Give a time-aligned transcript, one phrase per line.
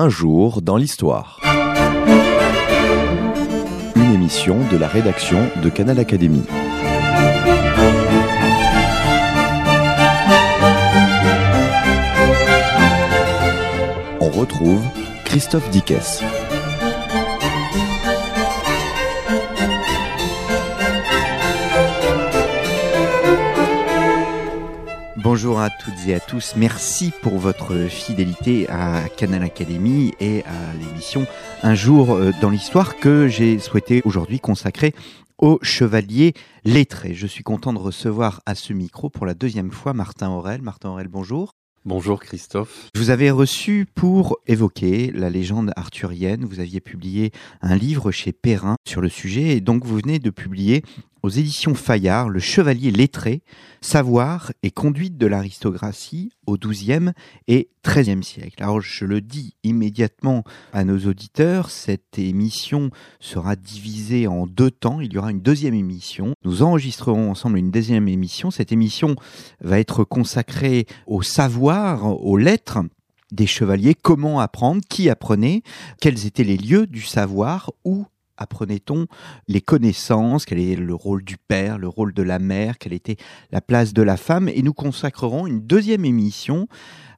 [0.00, 1.40] Un jour dans l'histoire.
[3.96, 6.44] Une émission de la rédaction de Canal Académie.
[14.20, 14.84] On retrouve
[15.24, 16.22] Christophe Dickès.
[25.20, 26.54] Bonjour à toutes et à tous.
[26.56, 31.26] Merci pour votre fidélité à Canal Académie et à l'émission
[31.64, 34.94] Un jour euh, dans l'histoire que j'ai souhaité aujourd'hui consacrer
[35.38, 36.34] au chevalier
[36.64, 37.14] lettré.
[37.14, 40.62] Je suis content de recevoir à ce micro pour la deuxième fois Martin Aurel.
[40.62, 41.50] Martin Aurel, bonjour.
[41.84, 42.90] Bonjour Christophe.
[42.94, 46.44] Je vous avais reçu pour évoquer la légende arthurienne.
[46.44, 50.30] Vous aviez publié un livre chez Perrin sur le sujet et donc vous venez de
[50.30, 50.84] publier
[51.22, 53.42] aux éditions Fayard, Le Chevalier lettré,
[53.80, 57.12] savoir et conduite de l'aristocratie au XIIe
[57.46, 58.62] et XIIIe siècle.
[58.62, 65.00] Alors je le dis immédiatement à nos auditeurs, cette émission sera divisée en deux temps.
[65.00, 66.34] Il y aura une deuxième émission.
[66.44, 68.50] Nous enregistrerons ensemble une deuxième émission.
[68.50, 69.16] Cette émission
[69.60, 72.78] va être consacrée au savoir, aux lettres
[73.32, 75.62] des chevaliers, comment apprendre, qui apprenait,
[76.00, 78.06] quels étaient les lieux du savoir, où
[78.38, 79.06] apprenait-on
[79.46, 83.16] les connaissances, quel est le rôle du père, le rôle de la mère, quelle était
[83.52, 86.68] la place de la femme, et nous consacrerons une deuxième émission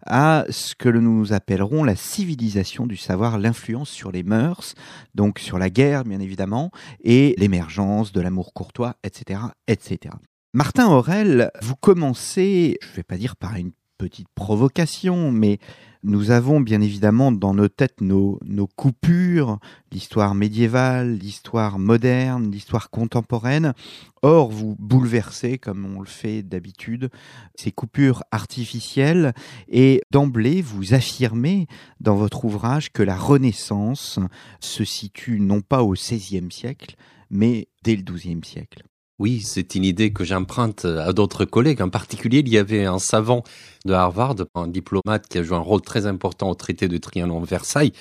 [0.07, 4.75] à ce que nous appellerons la civilisation du savoir, l'influence sur les mœurs,
[5.15, 6.71] donc sur la guerre bien évidemment,
[7.05, 10.15] et l'émergence de l'amour courtois, etc., etc.
[10.53, 15.59] Martin Aurel, vous commencez, je ne vais pas dire par une petite provocation, mais
[16.05, 18.39] nous avons bien évidemment dans nos têtes nos,
[18.77, 19.59] coupures,
[19.93, 23.75] l'histoire médiévale, l'histoire moderne, l'histoire contemporaine.
[24.23, 27.11] Or, vous bouleversez, comme on le fait d'habitude,
[27.55, 29.35] ces coupures artificielles
[29.69, 31.67] et d'emblée, vous affirmez
[32.01, 34.19] dans votre ouvrage que la Renaissance
[34.61, 36.97] se situe non pas au XVIe siècle,
[37.29, 38.83] mais dès le XIIe siècle.
[39.21, 41.83] Oui, c'est une idée que j'emprunte à d'autres collègues.
[41.83, 43.45] En particulier, il y avait un savant
[43.85, 47.43] de Harvard, un diplomate qui a joué un rôle très important au traité de Trianon
[47.43, 47.93] Versailles,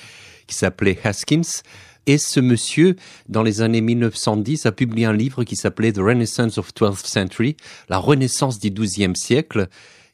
[0.47, 1.61] qui s'appelait Haskins.
[2.07, 2.95] Et ce monsieur,
[3.27, 7.57] dans les années 1910, a publié un livre qui s'appelait The Renaissance of 12th Century,
[7.89, 9.67] la Renaissance du XIIe siècle.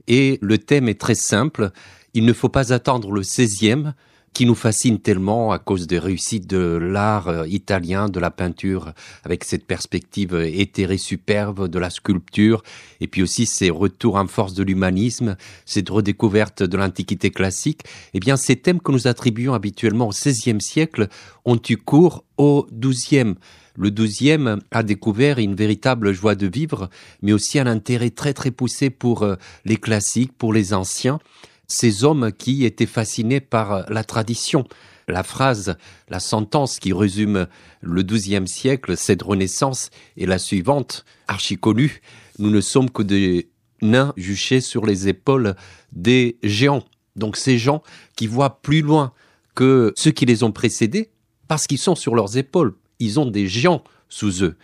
[0.08, 1.70] Et le thème est très simple.
[2.16, 3.94] Il ne faut pas attendre le XVIe
[4.36, 8.92] qui nous fascine tellement à cause des réussites de l'art euh, italien, de la peinture,
[9.24, 12.62] avec cette perspective éthérée superbe de la sculpture,
[13.00, 18.20] et puis aussi ces retours en force de l'humanisme, cette redécouverte de l'Antiquité classique, eh
[18.20, 21.08] bien ces thèmes que nous attribuons habituellement au XVIe siècle
[21.46, 23.36] ont eu cours au XIIe.
[23.78, 26.90] Le douzième a découvert une véritable joie de vivre,
[27.22, 31.20] mais aussi un intérêt très très poussé pour euh, les classiques, pour les anciens
[31.68, 34.66] ces hommes qui étaient fascinés par la tradition.
[35.08, 35.78] La phrase,
[36.10, 37.48] la sentence qui résume
[37.82, 42.02] le XIIe siècle, cette renaissance, est la suivante, archi connue.
[42.40, 43.50] Nous ne sommes que des
[43.82, 45.56] nains juchés sur les épaules
[45.92, 46.84] des géants.
[47.16, 47.84] Donc ces gens
[48.16, 49.14] qui voient plus loin
[49.54, 51.12] que ceux qui les ont précédés,
[51.48, 52.76] parce qu'ils sont sur leurs épaules.
[53.00, 54.58] Ils ont des géants sous eux.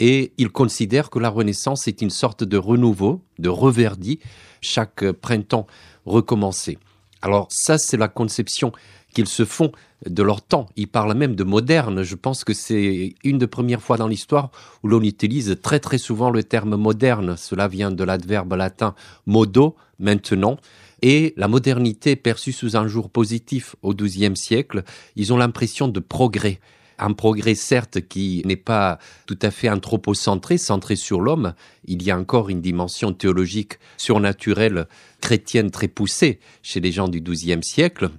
[0.00, 4.20] Et ils considèrent que la Renaissance est une sorte de renouveau, de reverdit.
[4.60, 5.66] Chaque printemps,
[6.06, 6.78] recommencer.
[7.22, 8.72] Alors ça, c'est la conception
[9.12, 9.72] qu'ils se font
[10.06, 10.66] de leur temps.
[10.76, 12.02] Ils parlent même de moderne.
[12.02, 14.50] Je pense que c'est une des premières fois dans l'histoire
[14.82, 17.36] où l'on utilise très très souvent le terme moderne.
[17.36, 18.94] Cela vient de l'adverbe latin
[19.26, 20.58] modo, maintenant.
[21.02, 24.82] Et la modernité perçue sous un jour positif au XIIe siècle,
[25.14, 26.60] ils ont l'impression de progrès
[26.98, 31.54] un progrès certes qui n'est pas tout à fait anthropocentré, centré sur l'homme.
[31.84, 34.86] Il y a encore une dimension théologique surnaturelle
[35.20, 38.10] chrétienne très poussée chez les gens du XIIe siècle,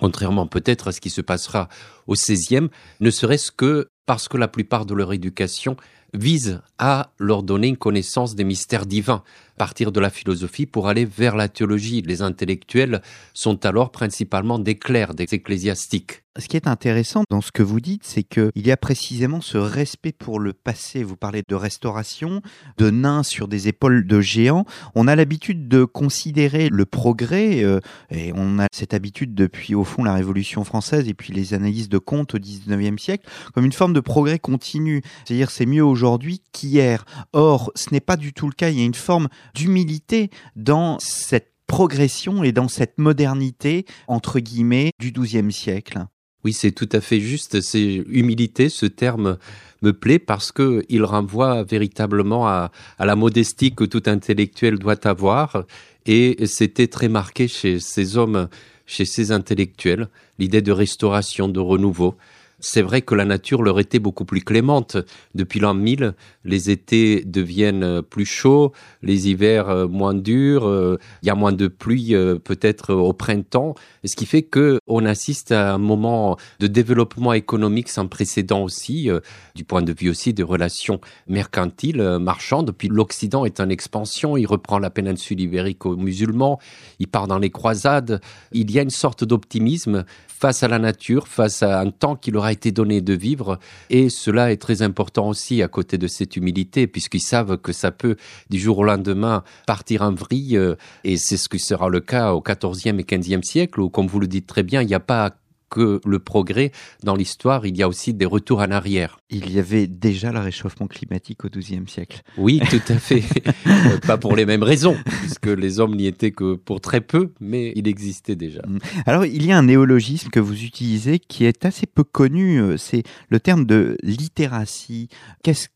[0.00, 1.68] contrairement peut-être à ce qui se passera
[2.06, 2.68] au XVIe,
[3.00, 5.76] ne serait-ce que parce que la plupart de leur éducation
[6.14, 9.22] vise à leur donner une connaissance des mystères divins,
[9.58, 12.00] partir de la philosophie pour aller vers la théologie.
[12.00, 13.02] Les intellectuels
[13.34, 16.22] sont alors principalement des clercs, des ecclésiastiques.
[16.38, 19.58] Ce qui est intéressant dans ce que vous dites, c'est qu'il y a précisément ce
[19.58, 21.02] respect pour le passé.
[21.02, 22.42] Vous parlez de restauration,
[22.76, 24.64] de nains sur des épaules de géants.
[24.94, 29.82] On a l'habitude de considérer le progrès, euh, et on a cette habitude depuis au
[29.82, 33.72] fond la Révolution française et puis les analyses de Comte au 19e siècle, comme une
[33.72, 35.02] forme de progrès continu.
[35.24, 37.04] C'est-à-dire c'est mieux aujourd'hui qu'hier.
[37.32, 38.70] Or, ce n'est pas du tout le cas.
[38.70, 44.90] Il y a une forme d'humilité dans cette progression et dans cette modernité, entre guillemets,
[44.98, 46.06] du XIIe siècle.
[46.44, 47.60] Oui, c'est tout à fait juste.
[47.60, 49.38] C'est humilité, ce terme
[49.82, 55.06] me plaît parce que il renvoie véritablement à, à, la modestie que tout intellectuel doit
[55.06, 55.64] avoir.
[56.06, 58.48] Et c'était très marqué chez ces hommes
[58.88, 60.08] chez ces intellectuels,
[60.38, 62.16] l'idée de restauration, de renouveau,
[62.60, 64.96] c'est vrai que la nature leur était beaucoup plus clémente.
[65.34, 66.14] Depuis l'an 1000,
[66.44, 68.72] les étés deviennent plus chauds,
[69.02, 73.12] les hivers euh, moins durs, euh, il y a moins de pluie euh, peut-être au
[73.12, 73.74] printemps,
[74.04, 79.10] ce qui fait que on assiste à un moment de développement économique sans précédent aussi,
[79.54, 82.72] du point de vue aussi des relations mercantiles, marchandes.
[82.72, 86.58] Puis l'Occident est en expansion, il reprend la péninsule ibérique aux musulmans,
[86.98, 88.20] il part dans les croisades.
[88.52, 90.04] Il y a une sorte d'optimisme
[90.38, 93.58] face à la nature, face à un temps qui leur a été donné de vivre.
[93.90, 97.90] Et cela est très important aussi à côté de cette humilité, puisqu'ils savent que ça
[97.90, 98.16] peut
[98.50, 100.58] du jour au lendemain partir en vrille.
[101.04, 104.20] Et c'est ce qui sera le cas au XIVe et XVe siècle, où, comme vous
[104.20, 105.32] le dites très bien, il n'y a pas
[105.68, 106.72] que le progrès
[107.02, 109.18] dans l'histoire, il y a aussi des retours en arrière.
[109.30, 112.22] Il y avait déjà le réchauffement climatique au XIIe siècle.
[112.36, 113.22] Oui, tout à fait.
[113.66, 117.32] Euh, pas pour les mêmes raisons, puisque les hommes n'y étaient que pour très peu,
[117.40, 118.62] mais il existait déjà.
[118.66, 118.78] Mm.
[119.06, 122.76] Alors, il y a un néologisme que vous utilisez qui est assez peu connu, euh,
[122.76, 125.08] c'est le terme de littératie.
[125.42, 125.68] Qu'est-ce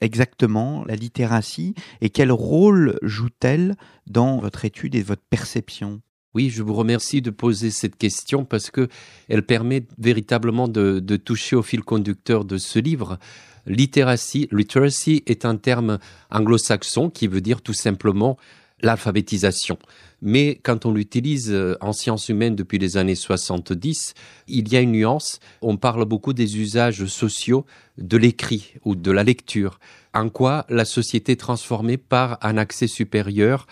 [0.00, 3.76] exactement la littératie et quel rôle joue-t-elle
[4.06, 6.00] dans votre étude et votre perception?
[6.36, 8.88] Oui, je vous remercie de poser cette question parce que
[9.30, 13.18] elle permet véritablement de, toucher au fil conducteur de ce livre.
[13.64, 15.98] Literacy, literacy est un terme
[16.30, 18.36] anglo-saxon qui veut dire tout simplement
[18.82, 19.78] l'alphabétisation.
[20.20, 24.12] Mais quand on l'utilise euh, en sciences humaines depuis les années 70,
[24.46, 25.40] il y a une nuance.
[25.62, 27.64] On parle beaucoup des usages sociaux
[27.96, 29.80] de l'écrit ou de la lecture.
[30.12, 33.66] En quoi la société est transformée par un accès supérieur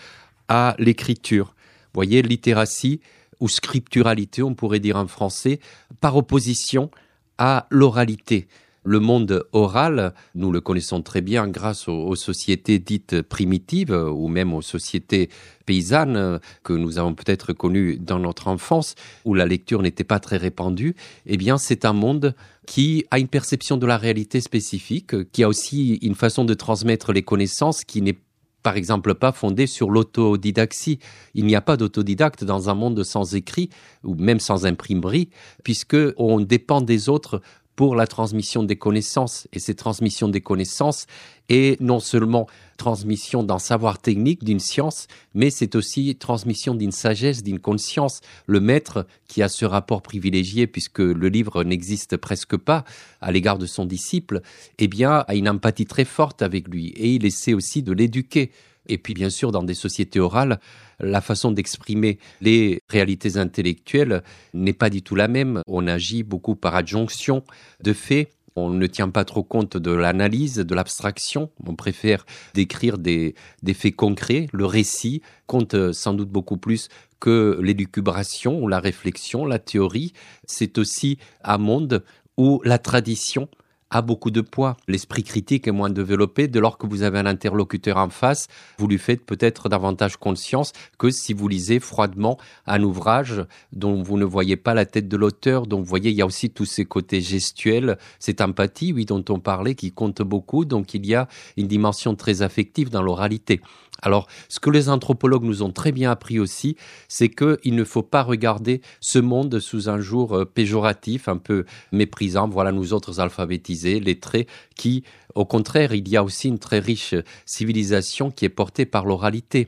[0.47, 1.55] à l'écriture?
[1.95, 3.01] Voyez, littératie
[3.39, 5.59] ou scripturalité, on pourrait dire en français,
[5.99, 6.89] par opposition
[7.37, 8.47] à l'oralité.
[8.87, 14.53] Le monde oral, nous le connaissons très bien grâce aux, sociétés dites primitives ou même
[14.53, 15.29] aux sociétés
[15.65, 18.93] paysannes que nous avons peut-être connues dans notre enfance,
[19.25, 20.95] où la lecture n'était pas très répandue.
[21.25, 22.35] Eh bien, c'est un monde
[22.67, 27.11] qui a une perception de la réalité spécifique, qui a aussi une façon de transmettre
[27.11, 28.19] les connaissances qui n'est
[28.65, 30.97] par exemple pas fondé sur l'autodidaxie.
[31.35, 33.69] Il n'y a pas d'autodidacte dans un monde sans écrit
[34.03, 35.29] ou même sans imprimerie,
[35.63, 37.43] puisque on dépend des autres
[37.75, 39.47] pour la transmission des connaissances.
[39.53, 41.07] Et cette transmission des connaissances
[41.49, 47.43] est non seulement transmission d'un savoir technique, d'une science, mais c'est aussi transmission d'une sagesse,
[47.43, 48.21] d'une conscience.
[48.47, 52.83] Le maître, qui a ce rapport privilégié, puisque le livre n'existe presque pas
[53.21, 54.41] à l'égard de son disciple,
[54.79, 56.87] eh bien, a une empathie très forte avec lui.
[56.89, 58.51] Et il essaie aussi de l'éduquer.
[58.87, 60.59] Et puis, bien sûr, dans des sociétés orales,
[60.99, 64.23] la façon d'exprimer les réalités intellectuelles
[64.53, 65.61] n'est pas du tout la même.
[65.67, 67.43] On agit beaucoup par adjonction
[67.83, 68.31] de faits.
[68.57, 71.51] On ne tient pas trop compte de l'analyse, de l'abstraction.
[71.65, 73.35] On préfère décrire des,
[73.73, 74.47] faits concrets.
[74.53, 76.87] Le récit compte sans doute beaucoup plus
[77.19, 80.13] que l'élucubration, la réflexion, la théorie.
[80.45, 82.03] C'est aussi un monde
[82.37, 83.49] où la tradition
[83.89, 84.77] a beaucoup de poids.
[84.87, 86.47] L'esprit critique est moins développé.
[86.47, 88.47] Dès lors que vous avez un interlocuteur en face,
[88.77, 94.17] vous lui faites peut-être davantage conscience que si vous lisez froidement un ouvrage dont vous
[94.17, 95.67] ne voyez pas la tête de l'auteur.
[95.67, 99.23] Donc, vous voyez, il y a aussi tous ces côtés gestuels, cette empathie, oui, dont
[99.29, 100.65] on parlait, qui compte beaucoup.
[100.65, 101.27] Donc, il y a
[101.57, 103.61] une dimension très affective dans l'oralité.
[104.01, 106.75] Alors, ce que les anthropologues nous ont très bien appris aussi,
[107.07, 111.65] c'est qu'il ne faut pas regarder ce monde sous un jour euh, péjoratif, un peu
[111.91, 112.47] méprisant.
[112.47, 115.03] Voilà, nous autres alphabétisés, lettrés, qui,
[115.33, 117.15] au contraire, il y a aussi une très riche
[117.45, 119.67] civilisation qui est portée par l'oralité.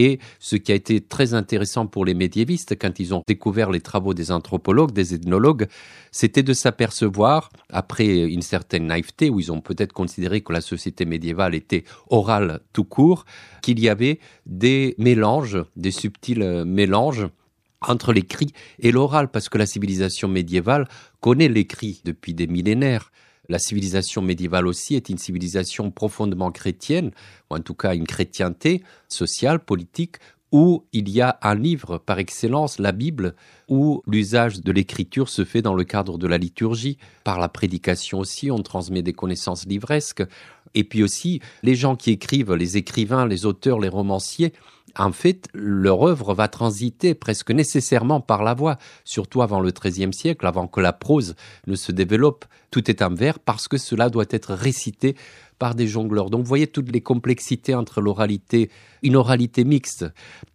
[0.00, 3.80] Et ce qui a été très intéressant pour les médiévistes quand ils ont découvert les
[3.80, 5.66] travaux des anthropologues, des ethnologues,
[6.12, 11.04] c'était de s'apercevoir, après une certaine naïveté, où ils ont peut-être considéré que la société
[11.04, 13.24] médiévale était orale tout court,
[13.60, 17.26] qu'il y avait des mélanges, des subtils mélanges
[17.80, 20.86] entre l'écrit et l'oral, parce que la civilisation médiévale
[21.20, 23.10] connaît l'écrit depuis des millénaires.
[23.50, 27.12] La civilisation médiévale aussi est une civilisation profondément chrétienne,
[27.50, 30.16] ou en tout cas une chrétienté sociale, politique,
[30.52, 33.34] où il y a un livre par excellence, la Bible,
[33.68, 36.98] où l'usage de l'écriture se fait dans le cadre de la liturgie.
[37.24, 40.24] Par la prédication aussi, on transmet des connaissances livresques.
[40.74, 44.52] Et puis aussi, les gens qui écrivent, les écrivains, les auteurs, les romanciers,
[44.98, 50.12] en fait, leur œuvre va transiter presque nécessairement par la voix, surtout avant le XIIIe
[50.12, 51.36] siècle, avant que la prose
[51.66, 52.44] ne se développe.
[52.70, 55.16] Tout est en vers parce que cela doit être récité
[55.58, 56.30] par des jongleurs.
[56.30, 58.70] Donc vous voyez toutes les complexités entre l'oralité,
[59.02, 60.06] une oralité mixte.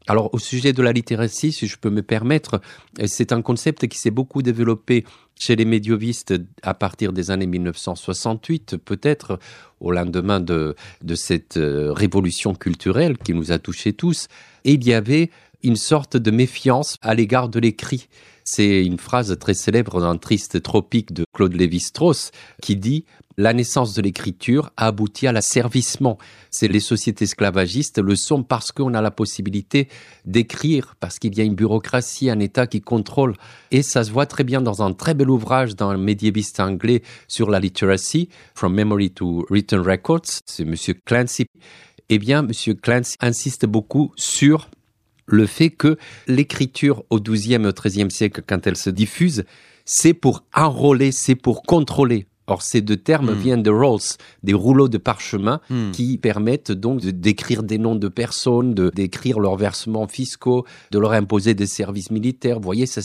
[0.08, 2.62] Alors au sujet de la littératie, si je peux me permettre,
[3.06, 5.06] c'est un concept qui s'est beaucoup développé
[5.40, 9.40] chez les médiovistes à partir des années 1968, peut-être
[9.80, 10.76] au lendemain de,
[11.16, 14.28] cette euh, révolution culturelle qui nous a touchés tous.
[14.64, 15.30] Il y avait
[15.64, 18.08] une sorte de méfiance à l'égard de l'écrit.
[18.44, 23.06] C'est une phrase très célèbre dans Triste Tropique de Claude Lévi-Strauss qui dit
[23.38, 26.18] la naissance de l'écriture a abouti à l'asservissement.
[26.52, 29.88] C'est les sociétés esclavagistes le sont parce qu'on a la possibilité
[30.26, 33.36] d'écrire, parce qu'il y a une bureaucratie, un État qui contrôle.
[33.72, 37.50] Et ça se voit très bien dans un très bel ouvrage d'un médiéviste anglais sur
[37.50, 41.46] la literacy, From Memory to Written Records, c'est Monsieur Clancy.
[42.10, 44.70] Eh bien, Monsieur Clancy insiste beaucoup sur
[45.26, 45.98] le fait que
[46.28, 49.46] l'écriture au XIIe et au XIIIe siècle, quand elle se diffuse,
[49.86, 52.28] c'est pour enrôler, c'est pour contrôler.
[52.48, 53.40] Or, ces deux termes Hmm.
[53.40, 54.00] viennent de rolls,
[54.44, 55.92] des rouleaux de parchemin Hmm.
[55.92, 61.00] qui permettent donc de d'écrire des noms de personnes, de d'écrire leurs versements fiscaux, de
[61.00, 62.58] leur imposer des services militaires.
[62.58, 63.02] Vous voyez, c'est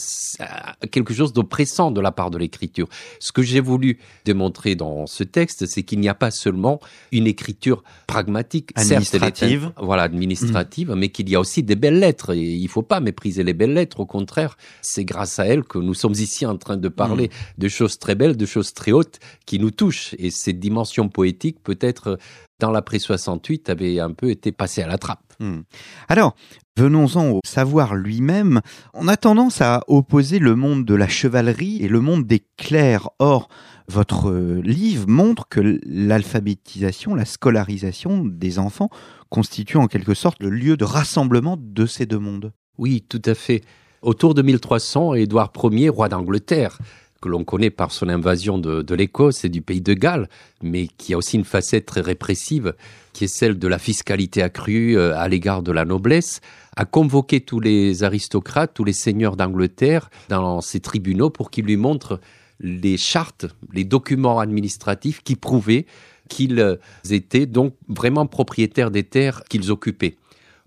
[0.90, 2.88] quelque chose d'oppressant de la part de l'écriture.
[3.21, 6.80] Ce que j'ai voulu démontrer dans ce texte, c'est qu'il n'y a pas seulement
[7.12, 9.73] une écriture pragmatique, certes, elle est Administrative.
[9.80, 12.35] voilà, administrative, mais qu'il y a aussi des belles lettres.
[12.35, 14.00] Et il faut pas mépriser les belles lettres.
[14.00, 17.68] Au contraire, c'est grâce à elles que nous sommes ici en train de parler de
[17.68, 20.14] choses très belles, de choses très hautes qui nous touchent.
[20.18, 22.18] Et cette dimension poétique, peut-être,
[22.61, 25.23] dans l'après 68, avait un peu été passée à la trappe.
[25.40, 25.61] Hmm.
[26.08, 26.35] Alors,
[26.76, 28.61] venons-en au savoir lui-même.
[28.94, 33.08] On a tendance à opposer le monde de la chevalerie et le monde des clercs.
[33.18, 33.49] Or,
[33.88, 38.90] votre euh, livre montre que l'alphabétisation, la scolarisation des enfants
[39.30, 42.52] constitue en quelque sorte le lieu de rassemblement de ces deux mondes.
[42.76, 43.62] Oui, tout à fait.
[44.02, 46.78] Autour de 1300, Édouard Ier, roi d'Angleterre,
[47.20, 50.28] que l'on connaît par son invasion de, l'Écosse et du pays de Galles,
[50.62, 52.75] mais qui a aussi une facette très répressive,
[53.12, 56.40] qui est celle de la fiscalité accrue euh, à l'égard de la noblesse,
[56.76, 61.76] a convoqué tous les aristocrates, tous les seigneurs d'Angleterre dans ses tribunaux pour qu'ils lui
[61.76, 62.20] montrent
[62.60, 65.87] les chartes, les documents administratifs qui prouvaient
[66.28, 66.78] qu'ils
[67.10, 70.16] étaient donc vraiment propriétaires des terres qu'ils occupaient.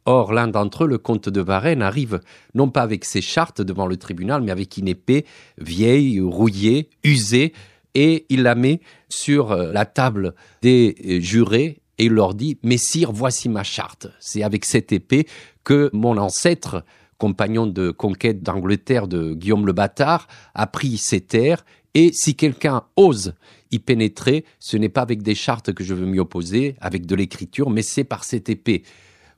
[0.06, 2.20] Or, l'un d'entre eux, le comte de Varennes, arrive
[2.56, 5.26] non pas avec ses chartes devant le tribunal, mais avec une épée
[5.58, 7.54] vieille, rouillée, usée,
[7.94, 12.58] et il la met sur euh, la table des euh, jurés et il leur dit
[12.64, 14.08] Messire, voici ma charte.
[14.20, 15.28] C'est avec cette épée
[15.64, 16.84] que mon ancêtre,
[17.18, 21.64] compagnon de conquête d'Angleterre de Guillaume le Bâtard, a pris ces terres.
[21.94, 23.36] Et si quelqu'un ose
[23.70, 27.16] y pénétrer, ce n'est pas avec des chartes que je veux m'y opposer, avec de
[27.16, 28.84] l'écriture, mais c'est par cette épée.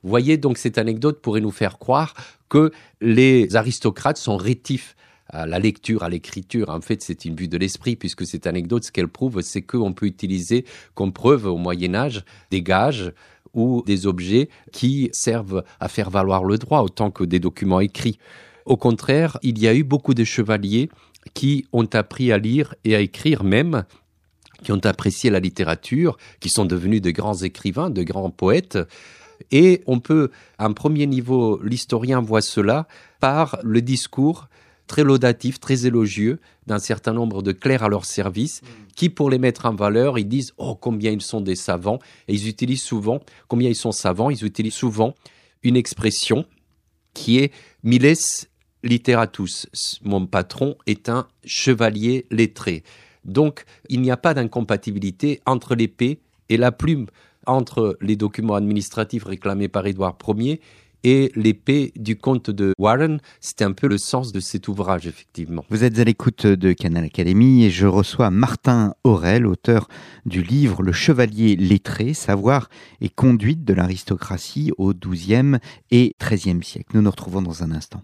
[0.04, 2.14] Voyez donc cette anecdote pourrait nous faire croire
[2.50, 4.96] que les aristocrates sont rétifs
[5.30, 6.70] à la lecture, à l'écriture.
[6.70, 9.94] En fait, c'est une vue de l'esprit, puisque cette anecdote, ce qu'elle prouve, c'est qu'on
[9.94, 13.12] peut utiliser comme preuve au Moyen Âge des gages
[13.54, 18.20] ou des objets qui servent à faire valoir le droit autant que des documents écrits.
[18.66, 20.90] Au contraire, il y a eu beaucoup de chevaliers
[21.34, 23.84] qui ont appris à lire et à écrire même,
[24.64, 28.78] qui ont apprécié la littérature, qui sont devenus de grands écrivains, de grands poètes.
[29.52, 32.88] Et on peut, à un premier niveau, l'historien voit cela
[33.20, 34.48] par le discours
[34.88, 38.62] très laudatif, très élogieux d'un certain nombre de clercs à leur service,
[38.96, 42.00] qui, pour les mettre en valeur, ils disent Oh, combien ils sont des savants.
[42.28, 45.16] Et ils utilisent souvent, combien ils sont savants, ils utilisent souvent
[45.63, 46.46] une expression
[47.13, 47.52] qui est
[47.84, 48.16] Miles
[48.84, 49.68] literatus.
[50.04, 52.84] Mon patron est un chevalier lettré.
[53.25, 57.08] Donc, il n'y a pas d'incompatibilité entre l'épée et la plume,
[57.46, 60.62] entre les documents administratifs réclamés par Édouard Ier
[61.04, 63.20] et l'épée du comte de Warren.
[63.42, 65.66] C'est un peu le sens de cet ouvrage, effectivement.
[65.70, 69.88] Vous êtes à l'écoute de Canal Académie et je reçois Martin Aurel, auteur
[70.26, 72.70] du livre Le Chevalier lettré, savoir
[73.02, 75.58] et conduite de l'aristocratie au XIIe
[75.92, 76.92] et XIIIe siècle.
[76.94, 78.02] Nous nous retrouvons dans un instant.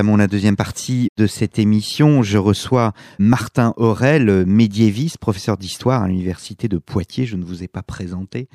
[0.00, 2.22] La deuxième partie de cette émission.
[2.22, 7.26] Je reçois Martin Aurel, médiéviste, professeur d'histoire à l'université de Poitiers.
[7.26, 8.48] Je ne vous ai pas présenté.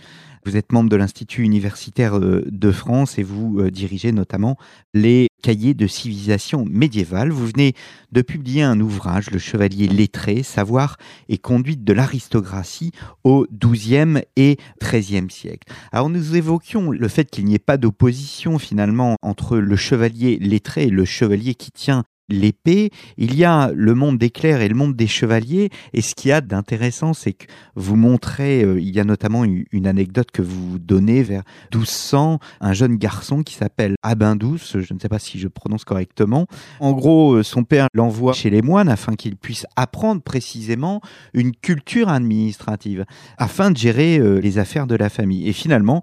[0.43, 4.57] Vous êtes membre de l'Institut universitaire euh, de France et vous euh, dirigez notamment
[4.95, 7.29] les cahiers de civilisation médiévale.
[7.29, 7.75] Vous venez
[8.11, 10.97] de publier un ouvrage, Le Chevalier lettré, savoir
[11.29, 12.91] et conduite de l'aristocratie
[13.23, 15.71] au XIIe et XIIIe siècle.
[15.91, 20.85] Alors nous évoquions le fait qu'il n'y ait pas d'opposition finalement entre le chevalier lettré
[20.85, 22.91] et le chevalier qui tient l'épée.
[23.17, 25.69] Il y a le monde des clercs et le monde des chevaliers.
[25.93, 29.43] Et ce qu'il y a d'intéressant, c'est que vous montrez, euh, il y a notamment
[29.43, 34.99] une, anecdote que vous donnez vers 1200, un jeune garçon qui s'appelle Abindous, je ne
[34.99, 36.47] sais pas si je prononce correctement.
[36.79, 41.01] En gros, euh, son père l'envoie chez les moines afin qu'il puisse apprendre précisément
[41.33, 43.05] une culture administrative,
[43.37, 45.47] afin de gérer euh, les affaires de la famille.
[45.47, 46.01] Et finalement,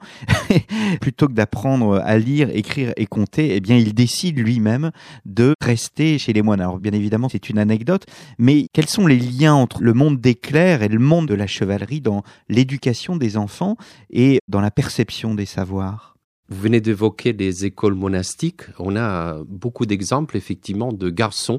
[1.00, 4.92] plutôt que d'apprendre à lire, écrire et compter, eh bien, il décide lui-même
[5.26, 6.60] de rester chez les moines.
[6.60, 8.06] Alors, bien évidemment, c'est une anecdote,
[8.38, 11.46] mais quels sont les liens entre le monde des clercs et le monde de la
[11.46, 13.76] chevalerie dans l'éducation des enfants
[14.10, 16.16] et dans la perception des savoirs?
[16.48, 18.62] Vous venez d'évoquer les écoles monastiques.
[18.78, 21.58] On a beaucoup d'exemples, effectivement, de garçons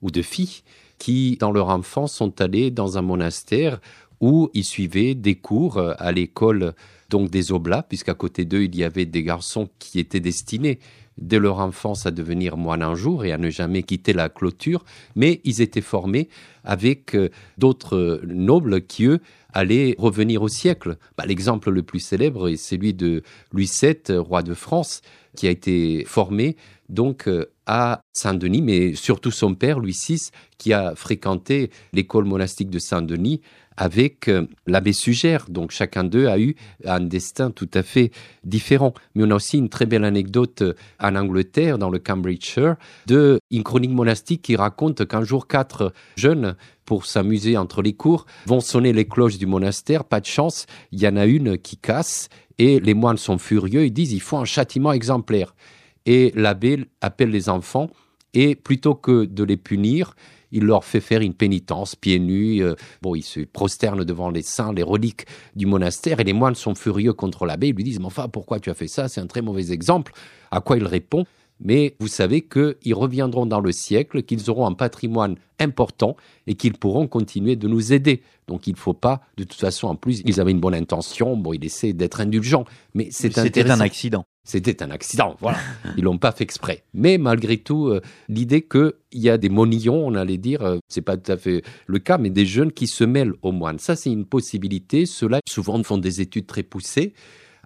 [0.00, 0.62] ou de filles
[0.98, 3.80] qui, dans leur enfance, sont allés dans un monastère
[4.20, 6.74] où ils suivaient des cours à l'école
[7.10, 10.78] donc des oblats, puisqu'à côté d'eux, il y avait des garçons qui étaient destinés
[11.18, 14.84] dès leur enfance à devenir moines un jour et à ne jamais quitter la clôture,
[15.14, 16.28] mais ils étaient formés
[16.64, 19.20] avec euh, d'autres nobles qui, eux,
[19.52, 20.96] allaient revenir au siècle.
[21.16, 25.02] Bah, l'exemple le plus célèbre est celui de Louis VII, roi de France,
[25.36, 26.56] qui a été formé
[26.88, 32.70] donc euh, à Saint-Denis, mais surtout son père, Louis VI, qui a fréquenté l'école monastique
[32.70, 33.40] de Saint-Denis
[33.76, 35.46] avec euh, l'abbé Sugère.
[35.48, 38.10] Donc chacun d'eux a eu un destin tout à fait
[38.44, 38.94] différent.
[39.14, 42.76] Mais on a aussi une très belle anecdote euh, en Angleterre, dans le Cambridgeshire,
[43.06, 48.26] de une chronique monastique qui raconte qu'un jour quatre jeunes pour s'amuser entre les cours,
[48.46, 50.04] vont sonner les cloches du monastère.
[50.04, 53.84] Pas de chance, il y en a une qui casse et les moines sont furieux.
[53.84, 55.54] Ils disent il faut un châtiment exemplaire.
[56.06, 57.90] Et l'abbé appelle les enfants
[58.34, 60.16] et plutôt que de les punir,
[60.52, 62.62] il leur fait faire une pénitence pieds nus.
[62.62, 66.54] Euh, bon, ils se prosternent devant les saints, les reliques du monastère, et les moines
[66.54, 67.68] sont furieux contre l'abbé.
[67.68, 69.08] Ils lui disent, mais enfin, pourquoi tu as fait ça?
[69.08, 70.12] C'est un très mauvais exemple.
[70.50, 71.24] À quoi il répond?
[71.64, 76.16] Mais vous savez qu'ils reviendront dans le siècle, qu'ils auront un patrimoine important
[76.46, 78.22] et qu'ils pourront continuer de nous aider.
[78.48, 81.36] Donc il ne faut pas, de toute façon, en plus, ils avaient une bonne intention,
[81.36, 84.24] bon, il essaient d'être indulgents, mais c'est C'était un accident.
[84.44, 85.58] C'était un accident, voilà.
[85.96, 86.82] Ils l'ont pas fait exprès.
[86.94, 91.02] Mais malgré tout, euh, l'idée qu'il y a des monillons, on allait dire, euh, c'est
[91.02, 93.78] pas tout à fait le cas, mais des jeunes qui se mêlent aux moines.
[93.78, 95.06] Ça, c'est une possibilité.
[95.06, 97.14] Ceux-là, souvent, font des études très poussées.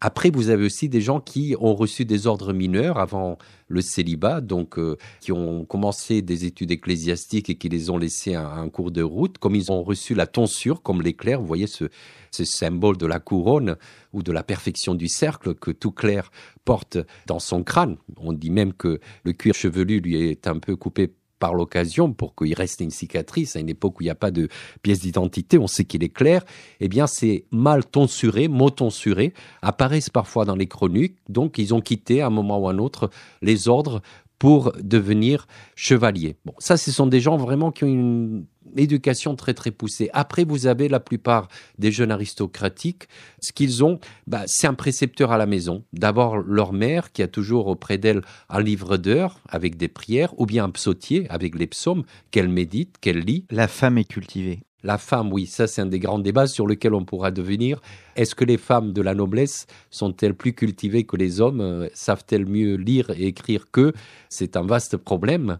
[0.00, 4.42] Après, vous avez aussi des gens qui ont reçu des ordres mineurs avant le célibat,
[4.42, 8.68] donc euh, qui ont commencé des études ecclésiastiques et qui les ont laissés un, un,
[8.68, 11.86] cours de route, comme ils ont reçu la tonsure, comme l'éclair, vous voyez ce,
[12.30, 13.76] ce symbole de la couronne
[14.12, 16.30] ou de la perfection du cercle que tout clerc
[16.64, 17.96] porte dans son crâne.
[18.18, 22.34] On dit même que le cuir chevelu lui est un peu coupé par l'occasion pour
[22.34, 24.48] qu'il reste une cicatrice à une époque où il n'y a pas de
[24.82, 26.44] pièce d'identité, on sait qu'il est clair,
[26.80, 31.80] eh bien c'est mal tonsuré, mot tonsuré, apparaissent parfois dans les chroniques, donc ils ont
[31.80, 33.10] quitté à un moment ou à un autre
[33.42, 34.02] les ordres
[34.38, 36.36] pour devenir chevalier.
[36.44, 38.46] Bon, ça, ce sont des gens vraiment qui ont une
[38.76, 40.10] éducation très très poussée.
[40.12, 43.08] Après, vous avez la plupart des jeunes aristocratiques.
[43.40, 45.84] Ce qu'ils ont, bah, c'est un précepteur à la maison.
[45.92, 50.46] D'abord leur mère qui a toujours auprès d'elle un livre d'heures avec des prières, ou
[50.46, 53.46] bien un psautier avec les psaumes qu'elle médite, qu'elle lit.
[53.50, 54.60] La femme est cultivée.
[54.86, 57.80] La femme, oui, ça c'est un des grands débats sur lequel on pourra devenir.
[58.14, 61.88] Est-ce que les femmes de la noblesse sont-elles plus cultivées que les hommes?
[61.92, 63.92] Savent-elles mieux lire et écrire qu'eux?
[64.28, 65.58] C'est un vaste problème.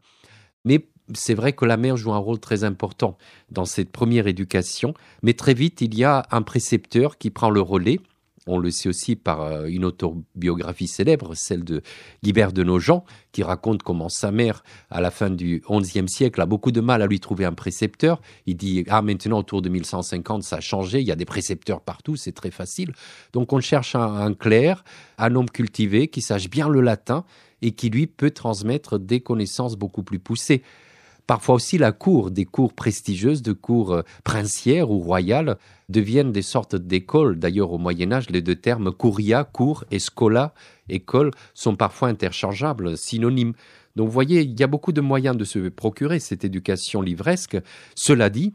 [0.65, 3.19] Mais c'est vrai que la mère joue un rôle très important
[3.51, 4.95] dans cette première éducation.
[5.25, 7.99] Mais très vite, il y a un précepteur qui prend le relais
[8.47, 11.83] on le sait aussi par euh, une autobiographie célèbre, celle de
[12.23, 16.47] Guibert de Nogent, qui raconte comment sa mère, à la fin du XIe siècle, a
[16.47, 18.21] beaucoup de mal à lui trouver un précepteur.
[18.47, 21.81] Il dit Ah, maintenant, autour de 1150, ça a changé, il y a des précepteurs
[21.81, 22.93] partout, c'est très facile.
[23.33, 24.85] Donc, on cherche un, un clerc,
[25.19, 27.25] un homme cultivé, qui sache bien le latin
[27.63, 30.63] et qui, lui, peut transmettre des connaissances beaucoup plus poussées.
[31.27, 35.59] Parfois aussi, la cour, des cours prestigieuses, de cours euh, princières ou royales,
[35.89, 37.39] deviennent des sortes d'écoles.
[37.39, 40.55] D'ailleurs, au Moyen Âge, les deux termes curia, cour, et scola,
[40.89, 43.55] école, sont parfois interchangeables, synonymes.
[43.97, 47.57] Donc, vous voyez, il y a beaucoup de moyens de se procurer cette éducation livresque.
[47.97, 48.53] Cela dit,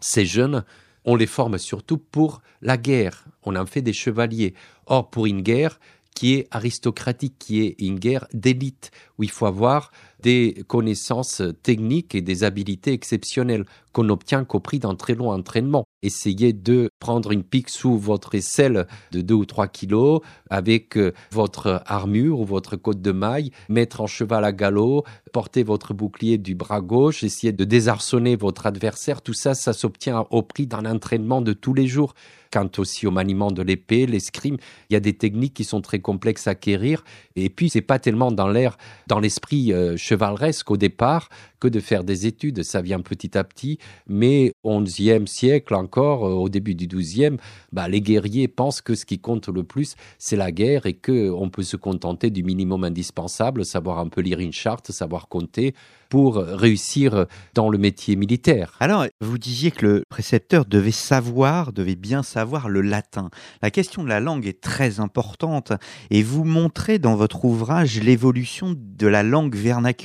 [0.00, 0.64] ces jeunes,
[1.04, 3.24] on les forme surtout pour la guerre.
[3.44, 4.54] On en fait des chevaliers.
[4.86, 5.78] Or, pour une guerre,
[6.14, 9.90] qui est aristocratique, qui est une guerre d'élite, où il faut avoir
[10.22, 15.84] des connaissances techniques et des habiletés exceptionnelles qu'on obtient qu'au prix d'un très long entraînement.
[16.02, 21.12] Essayez de prendre une pique sous votre aisselle de 2 ou 3 kilos avec euh,
[21.30, 26.38] votre armure ou votre côte de maille, mettre en cheval à galop, porter votre bouclier
[26.38, 29.22] du bras gauche, essayer de désarçonner votre adversaire.
[29.22, 32.14] Tout ça, ça s'obtient au prix d'un entraînement de tous les jours.
[32.50, 34.58] Quant aussi au maniement de l'épée, l'escrime,
[34.90, 37.02] il y a des techniques qui sont très complexes à acquérir.
[37.34, 41.80] Et puis, c'est pas tellement dans l'air, dans l'esprit euh, chevaleresque au départ que de
[41.80, 42.62] faire des études.
[42.62, 47.36] Ça vient petit à petit, mais au XIe siècle encore, euh, au début du XIIe,
[47.72, 51.48] bah, les guerriers pensent que ce qui compte le plus, c'est la guerre et qu'on
[51.50, 55.74] peut se contenter du minimum indispensable, savoir un peu lire une charte, savoir compter
[56.10, 58.76] pour réussir dans le métier militaire.
[58.80, 63.30] Alors, vous disiez que le précepteur devait savoir, devait bien savoir le latin.
[63.62, 65.72] La question de la langue est très importante
[66.10, 70.01] et vous montrez dans votre ouvrage l'évolution de la langue vernaculaire.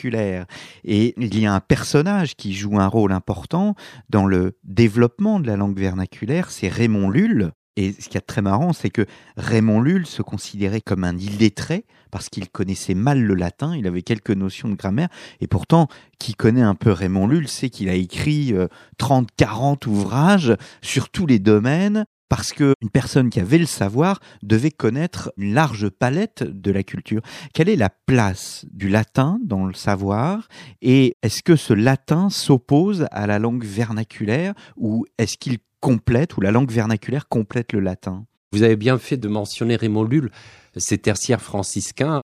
[0.84, 3.76] Et il y a un personnage qui joue un rôle important
[4.10, 7.52] dans le développement de la langue vernaculaire, c'est Raymond Lulle.
[7.76, 9.06] Et ce qui est très marrant, c'est que
[9.38, 14.02] Raymond Lulle se considérait comme un illettré parce qu'il connaissait mal le latin, il avait
[14.02, 15.10] quelques notions de grammaire,
[15.42, 15.88] et pourtant,
[16.20, 18.56] qui connaît un peu Raymond Lulle sait qu'il a écrit
[18.98, 24.20] 30, euh, 40 ouvrages sur tous les domaines, parce qu'une personne qui avait le savoir
[24.44, 27.22] devait connaître une large palette de la culture.
[27.54, 30.48] Quelle est la place du latin dans le savoir
[30.82, 36.42] et est-ce que ce latin s'oppose à la langue vernaculaire ou est-ce qu'il complète ou
[36.42, 38.26] la langue vernaculaire complète le latin?
[38.54, 40.32] Vous avez bien fait de mentionner Raymond Lulle,
[40.78, 41.42] c'est tertiaire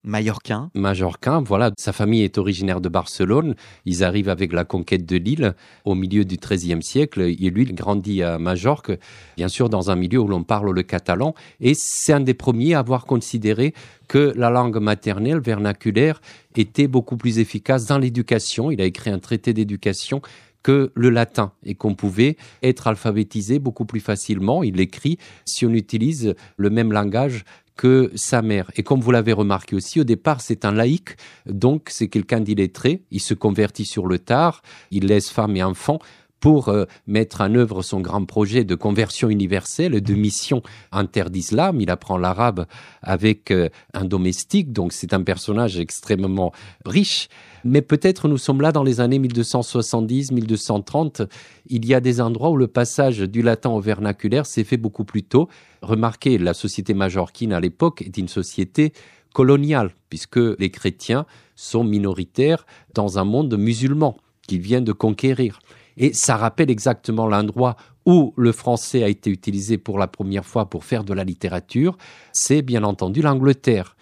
[0.03, 0.71] Mallorquin.
[0.75, 1.73] Majorquin, voilà.
[1.77, 3.55] Sa famille est originaire de Barcelone.
[3.85, 7.21] Ils arrivent avec la conquête de l'île au milieu du XIIIe siècle.
[7.21, 8.93] Et lui, il grandit à Majorque,
[9.37, 11.35] bien sûr, dans un milieu où l'on parle le catalan.
[11.61, 13.75] Et c'est un des premiers à avoir considéré
[14.09, 16.23] que la langue maternelle, vernaculaire,
[16.57, 18.71] était beaucoup plus efficace dans l'éducation.
[18.71, 20.23] Il a écrit un traité d'éducation
[20.63, 24.63] que le latin et qu'on pouvait être alphabétisé beaucoup plus facilement.
[24.63, 27.45] Il l'écrit si on utilise le même langage
[27.81, 28.71] que sa mère.
[28.77, 31.16] Et comme vous l'avez remarqué aussi, au départ, c'est un laïc,
[31.47, 33.05] donc c'est quelqu'un d'illettré.
[33.11, 35.99] Il se convertit sur le tard, il laisse femme et enfants
[36.40, 40.62] pour euh, mettre en œuvre son grand projet de conversion universelle, de mission
[40.93, 41.81] en d'islam.
[41.81, 42.66] Il apprend l'arabe
[43.01, 46.53] avec euh, un domestique, donc c'est un personnage extrêmement
[46.85, 47.29] riche.
[47.64, 51.23] Mais peut-être nous sommes là dans les années 1270, 1230.
[51.66, 55.05] Il y a des endroits où le passage du latin au vernaculaire s'est fait beaucoup
[55.05, 55.49] plus tôt.
[55.83, 58.92] Remarquez, la société majorquine à l'époque est une société
[59.35, 65.61] coloniale, puisque les chrétiens sont minoritaires dans un monde musulman qu'ils viennent de conquérir.
[65.96, 70.70] Et ça rappelle exactement l'endroit où le français a été utilisé pour la première fois
[70.70, 71.96] pour faire de la littérature,
[72.33, 73.96] c'est bien entendu l'Angleterre.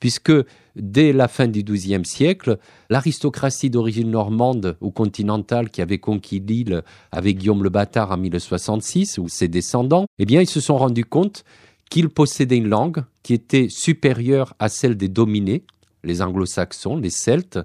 [0.00, 0.32] Puisque
[0.76, 2.58] dès la fin du XIIe siècle,
[2.90, 6.82] l'aristocratie d'origine normande ou continentale qui avait conquis l'île
[7.12, 11.04] avec Guillaume le Bâtard en 1066, ou ses descendants, eh bien, ils se sont rendus
[11.04, 11.44] compte
[11.90, 15.64] qu'ils possédaient une langue qui était supérieure à celle des dominés,
[16.02, 17.58] les anglo-saxons, les celtes,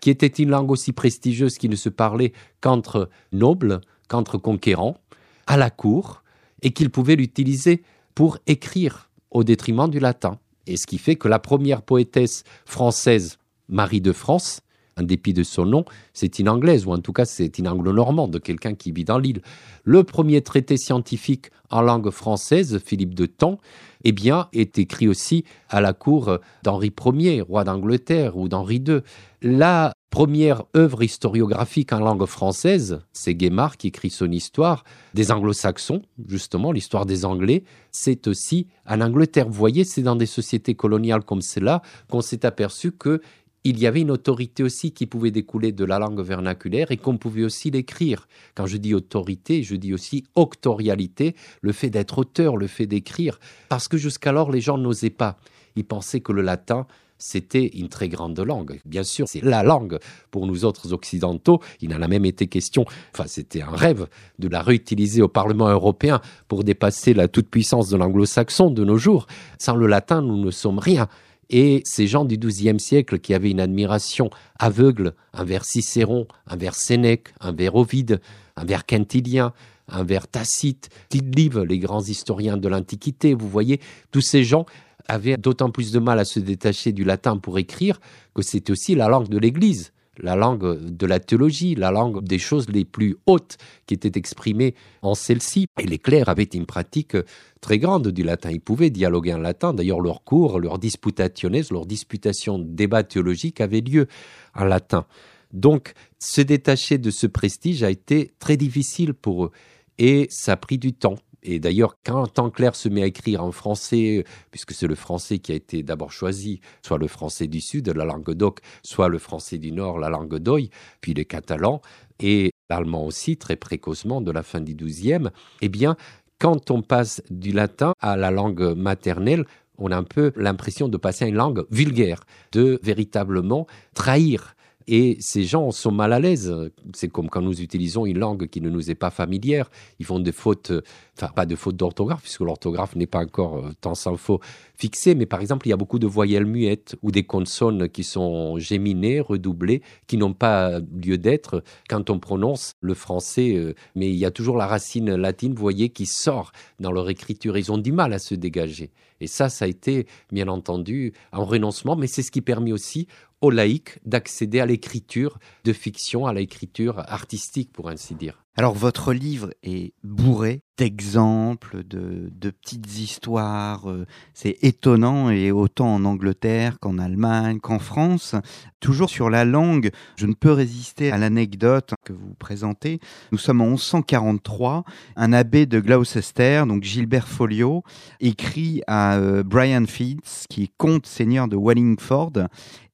[0.00, 4.98] qui était une langue aussi prestigieuse qui ne se parlait qu'entre nobles, qu'entre conquérants,
[5.46, 6.22] à la cour,
[6.62, 7.82] et qu'ils pouvaient l'utiliser
[8.14, 10.38] pour écrire au détriment du latin.
[10.68, 14.60] Et ce qui fait que la première poétesse française, Marie de France,
[14.98, 18.40] en dépit de son nom, c'est une anglaise, ou en tout cas c'est une anglo-normande,
[18.40, 19.40] quelqu'un qui vit dans l'île.
[19.84, 23.58] Le premier traité scientifique en langue française, Philippe de Temps,
[24.04, 29.00] eh bien, est écrit aussi à la cour d'Henri Ier, roi d'Angleterre, ou d'Henri II.
[29.42, 36.02] La première œuvre historiographique en langue française, c'est Guémard qui écrit son histoire des anglo-saxons,
[36.26, 39.48] justement, l'histoire des Anglais, c'est aussi en Angleterre.
[39.48, 43.20] Vous voyez, c'est dans des sociétés coloniales comme cela qu'on s'est aperçu que
[43.64, 47.18] il y avait une autorité aussi qui pouvait découler de la langue vernaculaire et qu'on
[47.18, 48.28] pouvait aussi l'écrire.
[48.54, 53.38] Quand je dis autorité, je dis aussi octorialité, le fait d'être auteur, le fait d'écrire,
[53.68, 55.38] parce que jusqu'alors les gens n'osaient pas.
[55.76, 56.86] Ils pensaient que le latin,
[57.18, 58.80] c'était une très grande langue.
[58.84, 59.98] Bien sûr, c'est la langue
[60.30, 61.60] pour nous autres occidentaux.
[61.80, 64.06] Il en a même été question, enfin c'était un rêve,
[64.38, 69.26] de la réutiliser au Parlement européen pour dépasser la toute-puissance de l'anglo-saxon de nos jours.
[69.58, 71.08] Sans le latin, nous ne sommes rien.
[71.50, 74.28] Et ces gens du XIIe siècle qui avaient une admiration
[74.58, 78.20] aveugle envers Cicéron, envers Sénèque, envers Ovide,
[78.56, 79.52] envers Quintilien,
[79.90, 84.66] envers Tacite, Tite-Live, les grands historiens de l'Antiquité, vous voyez, tous ces gens
[85.08, 88.00] avaient d'autant plus de mal à se détacher du latin pour écrire
[88.34, 92.38] que c'était aussi la langue de l'Église la langue de la théologie, la langue des
[92.38, 95.66] choses les plus hautes qui étaient exprimées en celle-ci.
[95.80, 97.16] Et les clercs avaient une pratique
[97.60, 98.50] très grande du latin.
[98.50, 99.72] Ils pouvaient dialoguer en latin.
[99.74, 104.06] D'ailleurs, leurs cours, leurs disputationes, leurs disputations, débats théologiques avaient lieu
[104.54, 105.06] en latin.
[105.52, 109.50] Donc, se détacher de ce prestige a été très difficile pour eux.
[109.98, 111.16] Et ça a pris du temps.
[111.42, 115.52] Et d'ailleurs, quand Tanclair se met à écrire en français, puisque c'est le français qui
[115.52, 119.58] a été d'abord choisi, soit le français du Sud, la langue d'oc, soit le français
[119.58, 120.70] du Nord, la langue d'oï,
[121.00, 121.80] puis le catalan,
[122.20, 125.96] et l'allemand aussi, très précocement, de la fin du XIIe, eh bien,
[126.38, 129.44] quand on passe du latin à la langue maternelle,
[129.78, 134.54] on a un peu l'impression de passer à une langue vulgaire, de véritablement trahir
[134.90, 136.50] Et ces gens sont mal à l'aise.
[136.94, 139.70] C'est comme quand nous utilisons une langue qui ne nous est pas familière.
[139.98, 140.72] Ils font des fautes,
[141.14, 144.40] enfin pas de fautes d'orthographe, puisque l'orthographe n'est pas encore euh, tant s'en faut
[144.76, 148.02] fixé, mais par exemple, il y a beaucoup de voyelles muettes ou des consonnes qui
[148.02, 153.56] sont géminées, redoublées, qui n'ont pas lieu d'être quand on prononce le français.
[153.56, 157.10] Euh, mais il y a toujours la racine latine, vous voyez, qui sort dans leur
[157.10, 157.58] écriture.
[157.58, 158.90] Ils ont du mal à se dégager.
[159.20, 163.08] Et ça, ça a été, bien entendu, un renoncement, mais c'est ce qui permet aussi
[163.40, 168.44] aux laïcs d'accéder à l'écriture de fiction, à l'écriture artistique, pour ainsi dire.
[168.58, 173.88] Alors votre livre est bourré d'exemples, de, petites histoires.
[173.88, 178.34] Euh, c'est étonnant et autant en Angleterre qu'en Allemagne, qu'en France.
[178.80, 182.98] Toujours sur la langue, je ne peux résister à l'anecdote que vous présentez.
[183.30, 184.82] Nous sommes en 1143.
[185.14, 187.84] Un abbé de Gloucester, donc Gilbert Folio,
[188.18, 192.48] écrit à euh, Brian Fitz, qui est comte seigneur de Wallingford,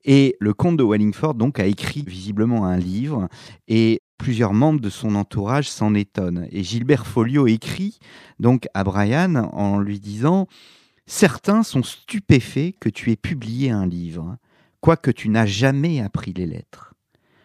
[0.04, 3.28] et le comte de Wallingford donc a écrit visiblement un livre
[3.68, 6.48] et plusieurs membres de son entourage s'en étonnent.
[6.50, 7.98] Et Gilbert Folio écrit
[8.38, 10.46] donc à Brian en lui disant
[11.06, 14.36] Certains sont stupéfaits que tu aies publié un livre,
[14.80, 16.94] quoique tu n'as jamais appris les lettres.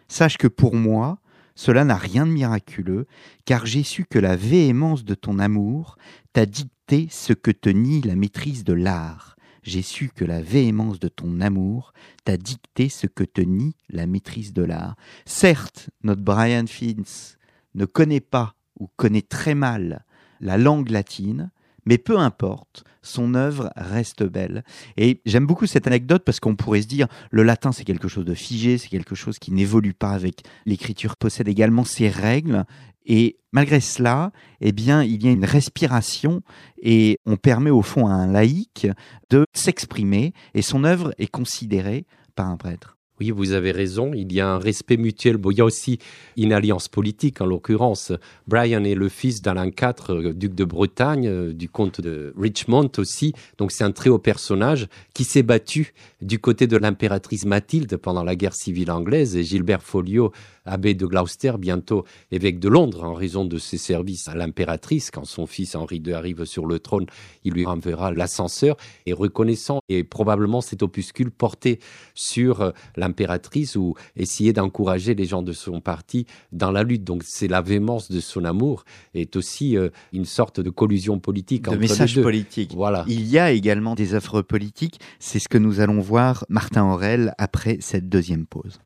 [0.08, 1.18] Sache que pour moi,
[1.54, 3.06] cela n'a rien de miraculeux,
[3.44, 5.96] car j'ai su que la véhémence de ton amour
[6.32, 11.00] t'a dicté ce que te nie la maîtrise de l'art, j'ai su que la véhémence
[11.00, 11.92] de ton amour
[12.24, 14.96] t'a dicté ce que te nie la maîtrise de l'art.
[15.24, 17.36] Certes, notre Brian Fins
[17.74, 20.04] ne connaît pas ou connaît très mal
[20.40, 21.50] la langue latine,
[21.84, 24.64] mais peu importe, son œuvre reste belle.
[24.96, 28.24] Et j'aime beaucoup cette anecdote parce qu'on pourrait se dire, le latin c'est quelque chose
[28.24, 32.64] de figé, c'est quelque chose qui n'évolue pas avec l'écriture, possède également ses règles,
[33.06, 36.42] et malgré cela, eh bien, il y a une respiration
[36.80, 38.86] et on permet au fond à un laïc
[39.30, 42.99] de s'exprimer et son œuvre est considérée par un prêtre.
[43.20, 45.36] Oui, vous avez raison, il y a un respect mutuel.
[45.36, 45.98] Bon, il y a aussi
[46.38, 48.12] une alliance politique, en l'occurrence.
[48.46, 52.90] Brian est le fils d'Alain IV, euh, duc de Bretagne, euh, du comte de Richmond
[52.96, 53.34] aussi.
[53.58, 58.24] Donc c'est un très haut personnage qui s'est battu du côté de l'impératrice Mathilde pendant
[58.24, 59.36] la guerre civile anglaise.
[59.36, 60.32] Et Gilbert Folio
[60.64, 65.10] abbé de Gloucester, bientôt évêque de Londres, en raison de ses services à l'impératrice.
[65.10, 67.06] Quand son fils Henri II arrive sur le trône,
[67.44, 68.76] il lui renverra l'ascenseur.
[69.06, 71.80] Et reconnaissant, et probablement cet opuscule porté
[72.14, 72.70] sur euh,
[73.10, 77.04] l'impératrice ou essayer d'encourager les gens de son parti dans la lutte.
[77.04, 81.68] Donc c'est la véhémence de son amour est aussi euh, une sorte de collusion politique
[81.68, 82.72] de message politique.
[82.74, 83.04] Voilà.
[83.08, 85.00] Il y a également des œuvres politiques.
[85.18, 88.80] C'est ce que nous allons voir, Martin Aurel, après cette deuxième pause.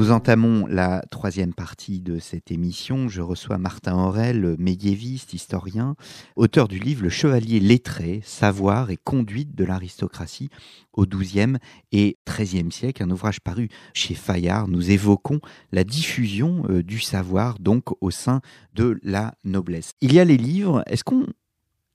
[0.00, 3.10] Nous entamons la troisième partie de cette émission.
[3.10, 5.94] Je reçois Martin Aurel, médiéviste, historien,
[6.36, 10.48] auteur du livre Le Chevalier lettré, savoir et conduite de l'aristocratie
[10.94, 11.58] au XIIe
[11.92, 14.68] et XIIIe siècle, un ouvrage paru chez Fayard.
[14.68, 18.40] Nous évoquons la diffusion euh, du savoir donc au sein
[18.72, 19.92] de la noblesse.
[20.00, 21.26] Il y a les livres, est-ce qu'on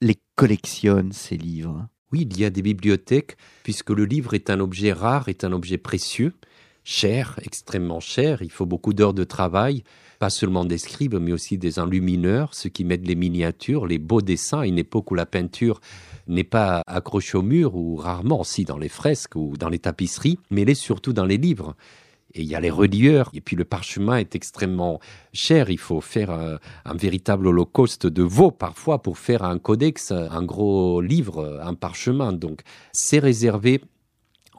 [0.01, 1.87] les collectionne ces livres?
[2.11, 5.51] Oui, il y a des bibliothèques puisque le livre est un objet rare, est un
[5.51, 6.35] objet précieux
[6.85, 8.41] cher, extrêmement cher.
[8.41, 9.83] Il faut beaucoup d'heures de travail,
[10.19, 14.21] pas seulement des scribes, mais aussi des enlumineurs, ceux qui mettent les miniatures, les beaux
[14.21, 15.81] dessins, une époque où la peinture
[16.27, 20.39] n'est pas accrochée au mur, ou rarement, si dans les fresques ou dans les tapisseries,
[20.51, 21.75] mais elle est surtout dans les livres.
[22.35, 24.99] Et il y a les relieurs, et puis le parchemin est extrêmement
[25.33, 25.69] cher.
[25.69, 30.43] Il faut faire un, un, véritable holocauste de veau parfois pour faire un codex, un
[30.43, 32.33] gros livre, un parchemin.
[32.33, 33.81] Donc c'est réservé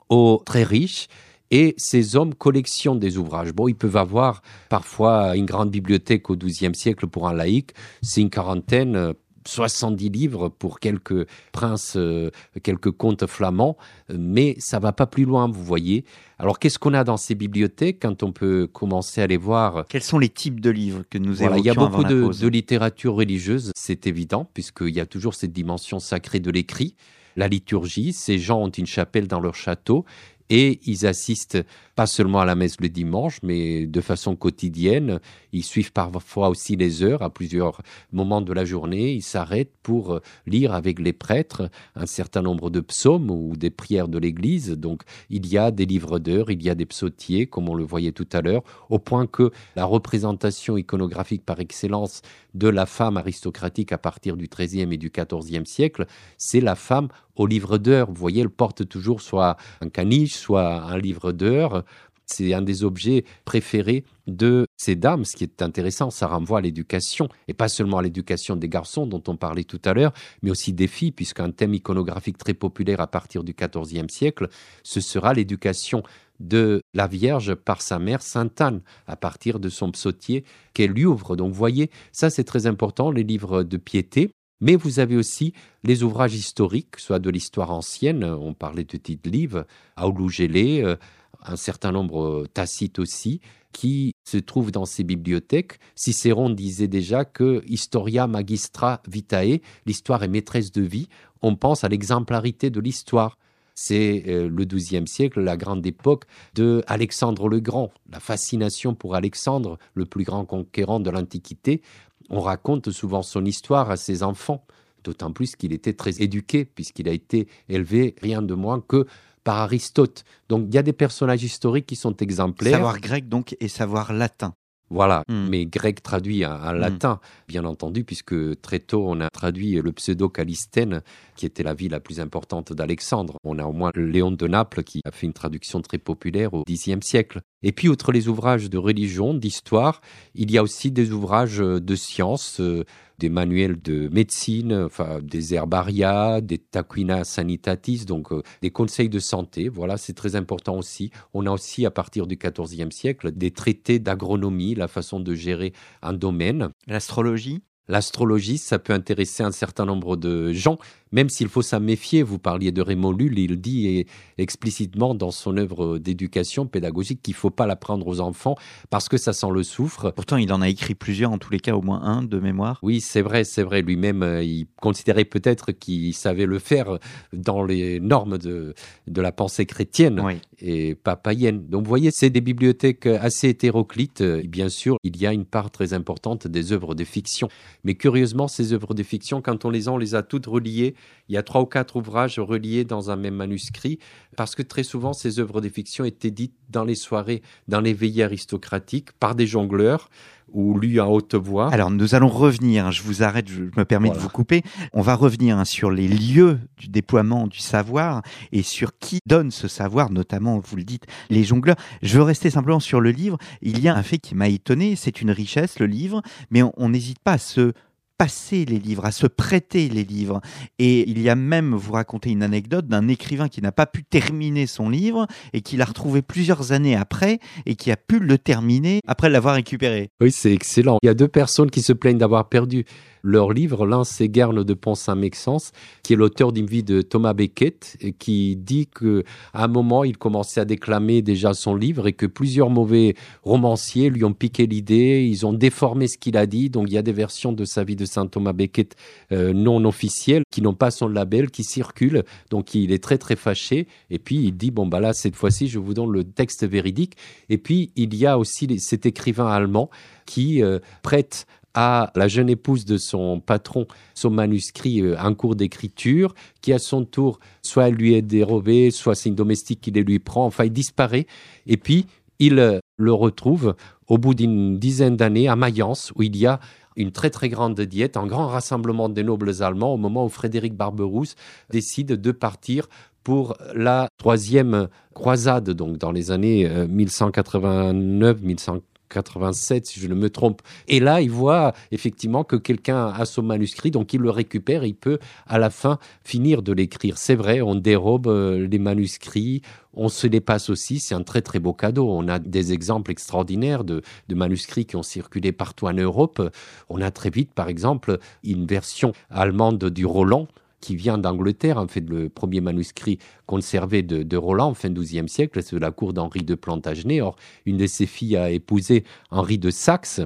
[0.09, 1.09] aux très riches
[1.51, 3.53] et ces hommes collectionnent des ouvrages.
[3.53, 8.21] Bon, ils peuvent avoir parfois une grande bibliothèque au XIIe siècle pour un laïc, c'est
[8.21, 9.15] une quarantaine,
[9.49, 12.31] 70 livres pour quelques princes, euh,
[12.63, 13.77] quelques comtes flamands,
[14.13, 16.05] mais ça va pas plus loin, vous voyez.
[16.39, 19.87] Alors, qu'est-ce qu'on a dans ces bibliothèques quand on peut commencer à les voir?
[19.89, 22.49] Quels sont les types de livres que nous voilà, Il y a beaucoup de, de
[22.49, 26.97] littérature religieuse, c'est évident, puisqu'il y a toujours cette dimension sacrée de l'écrit
[27.37, 28.13] la liturgie.
[28.13, 30.05] Ces gens ont une chapelle dans leur château
[30.51, 31.63] et ils assistent
[31.95, 35.19] pas seulement à la messe le dimanche, mais de façon quotidienne.
[35.53, 37.81] Ils suivent parfois aussi les heures à plusieurs
[38.13, 39.15] moments de la journée.
[39.15, 44.09] Ils s'arrêtent pour lire avec les prêtres un certain nombre de psaumes ou des prières
[44.09, 44.73] de l'Église.
[44.73, 47.85] Donc il y a des livres d'heures, il y a des psautiers, comme on le
[47.85, 52.21] voyait tout à l'heure, au point que la représentation iconographique par excellence
[52.55, 56.07] de la femme aristocratique à partir du XIIIe et du XIVe siècle,
[56.37, 58.09] c'est la femme au livre d'heures.
[58.09, 61.85] Vous voyez, elle porte toujours soit un caniche, soit un livre d'heures
[62.27, 65.25] C'est un des objets préférés de ces dames.
[65.25, 69.07] Ce qui est intéressant, ça renvoie à l'éducation, et pas seulement à l'éducation des garçons
[69.07, 73.01] dont on parlait tout à l'heure, mais aussi des filles, puisqu'un thème iconographique très populaire
[73.01, 74.49] à partir du XIVe siècle,
[74.83, 76.03] ce sera l'éducation
[76.41, 80.45] de la Vierge par sa mère Sainte Anne, à partir de son psautier
[80.75, 81.37] qu'elle lui ouvre.
[81.37, 84.33] Donc vous voyez, ça c'est très important, les livres de piété.
[84.61, 85.53] Mais vous avez aussi
[85.85, 89.67] les ouvrages historiques, soit de l'histoire ancienne, on parlait de titres livres,
[89.97, 90.97] Aoulou Gélé, euh,
[91.43, 93.41] un certain nombre euh, tacite aussi,
[93.73, 95.79] qui se trouvent dans ces bibliothèques.
[95.95, 101.09] Cicéron disait déjà que Historia magistra vitae, l'histoire est maîtresse de vie.
[101.43, 103.37] On pense à l'exemplarité de l'histoire
[103.77, 109.15] c'est euh, le XIIe siècle, la grande époque de Alexandre le Grand, la fascination pour
[109.15, 111.83] Alexandre, le plus grand conquérant de l'Antiquité.
[112.31, 114.65] On raconte souvent son histoire à ses enfants,
[115.05, 119.07] d'autant plus qu'il était très éduqué, puisqu'il a été élevé rien de moins que
[119.45, 120.25] par Aristote.
[120.49, 122.73] Donc il y a des personnages historiques qui sont exemplaires.
[122.73, 124.55] Savoir grec donc et savoir latin.
[124.89, 125.49] Voilà, hmm.
[125.49, 126.77] mais grec traduit en, hmm.
[126.77, 131.03] latin, bien entendu, puisque très tôt on a traduit le pseudo-Calistène,
[131.35, 133.37] qui était la ville la plus importante d'Alexandre.
[133.45, 136.63] On a au moins Léon de Naples qui a fait une traduction très populaire au
[136.65, 137.41] Xe siècle.
[137.67, 140.01] Et puis, outre les ouvrages de religion, d'histoire,
[140.37, 142.85] il y a aussi des ouvrages de sciences, euh,
[143.19, 149.19] des manuels de médecine, enfin, des herbaria, des taquina sanitatis, donc euh, des conseils de
[149.19, 149.69] santé.
[149.69, 151.11] Voilà, c'est très important aussi.
[151.35, 155.73] On a aussi, à partir du XIVe siècle, des traités d'agronomie, la façon de gérer
[156.03, 156.69] un domaine.
[156.87, 157.63] L'astrologie?
[157.89, 160.79] L'astrologie, ça peut intéresser un certain nombre de gens,
[161.13, 162.23] même s'il faut s'en méfier.
[162.23, 164.07] Vous parliez de Raymond Lull, il dit
[164.39, 168.57] explicitement dans son œuvre d'éducation pédagogique qu'il ne faut pas l'apprendre aux enfants
[168.91, 170.13] parce que ça sent le soufre.
[170.13, 172.79] Pourtant, il en a écrit plusieurs, en tous les cas au moins un de mémoire.
[172.83, 173.83] Oui, c'est vrai, c'est vrai.
[173.83, 176.99] Lui-même, euh, il considérait peut-être qu'il savait le faire
[177.33, 178.75] dans les normes de,
[179.07, 180.23] de la pensée chrétienne
[180.59, 181.67] et pas païenne.
[181.69, 184.23] Donc, vous voyez, c'est des bibliothèques assez hétéroclites.
[184.23, 187.49] Bien sûr, il y a une part très importante des œuvres de fiction.
[187.85, 190.96] Mais curieusement, ces œuvres de fiction, quand on les a, on les a toutes reliées.
[191.29, 193.99] Il y a trois ou quatre ouvrages reliés dans un même manuscrit,
[194.37, 197.95] parce que très souvent, ces œuvres de fiction étaient dites dans les soirées, dans les
[197.95, 200.09] veillées aristocratiques, par des jongleurs
[200.53, 201.73] ou lues à haute voix.
[201.73, 205.15] Alors nous allons revenir, je vous arrête, je me permets de vous couper, on va
[205.15, 210.11] revenir hein, sur les lieux du déploiement du savoir et sur qui donne ce savoir,
[210.11, 211.77] notamment, vous le dites, les jongleurs.
[212.03, 213.39] Je veux rester simplement sur le livre.
[213.61, 216.89] Il y a un fait qui m'a étonné, c'est une richesse, le livre, mais on
[216.89, 217.73] n'hésite pas à se
[218.19, 220.41] passer les livres, à se prêter les livres.
[220.79, 224.05] Et il y a même, vous racontez une anecdote d'un écrivain qui n'a pas pu
[224.05, 228.39] terminer son livre et qui l'a retrouvé plusieurs années après et qui a pu le
[228.39, 230.11] terminer après l'avoir récupéré.
[230.21, 230.99] Oui, c'est excellent.
[231.03, 232.85] Il y a deux personnes qui se plaignent d'avoir perdu
[233.27, 233.87] leur livre.
[233.87, 238.57] L'un, c'est Guerne de Pont-Saint-Mexence, qui est l'auteur d'une vie de Thomas Becket, et qui
[238.57, 239.23] dit qu'à
[239.55, 244.25] un moment, il commençait à déclamer déjà son livre et que plusieurs mauvais romanciers lui
[244.25, 246.71] ont piqué l'idée, ils ont déformé ce qu'il a dit.
[246.71, 248.95] Donc, il y a des versions de sa vie de Saint Thomas Becket
[249.33, 252.23] euh, non officielles qui n'ont pas son label, qui circulent.
[252.51, 253.89] Donc, il est très, très fâché.
[254.11, 257.15] Et puis, il dit, bon, bah là, cette fois-ci, je vous donne le texte véridique.
[257.49, 259.91] Et puis, il y a aussi cet écrivain allemand
[260.27, 265.55] qui euh, prête à la jeune épouse de son patron son manuscrit euh, en cours
[265.55, 270.03] d'écriture, qui à son tour, soit lui est dérobé, soit c'est une domestique qui les
[270.03, 271.27] lui prend, enfin il disparaît,
[271.67, 272.07] et puis
[272.39, 273.77] il euh, le retrouve
[274.09, 276.61] au bout d'une dizaine d'années à Mayence, où il y a
[276.97, 280.75] une très très grande diète, un grand rassemblement des nobles allemands au moment où Frédéric
[280.75, 281.35] Barberousse
[281.71, 282.89] décide de partir
[283.23, 290.31] pour la troisième croisade, donc dans les années 1189 euh, 87, si je ne me
[290.31, 290.63] trompe.
[290.89, 294.95] Et là, il voit effectivement que quelqu'un a son manuscrit, donc il le récupère, il
[294.95, 297.19] peut à la fin finir de l'écrire.
[297.19, 299.63] C'est vrai, on dérobe euh, les manuscrits,
[299.95, 302.09] on se les passe aussi, c'est un très très beau cadeau.
[302.11, 306.43] On a des exemples extraordinaires de, de, manuscrits qui ont circulé partout en Europe.
[306.89, 310.49] On a très vite, par exemple, une version allemande du Roland
[310.81, 315.79] qui vient d'Angleterre, en fait, le premier manuscrit conservé de, Roland, fin XIIe siècle, c'est
[315.79, 317.21] la cour d'Henri de Plantagenet.
[317.21, 320.21] Or, une de ses filles a épousé Henri de Saxe,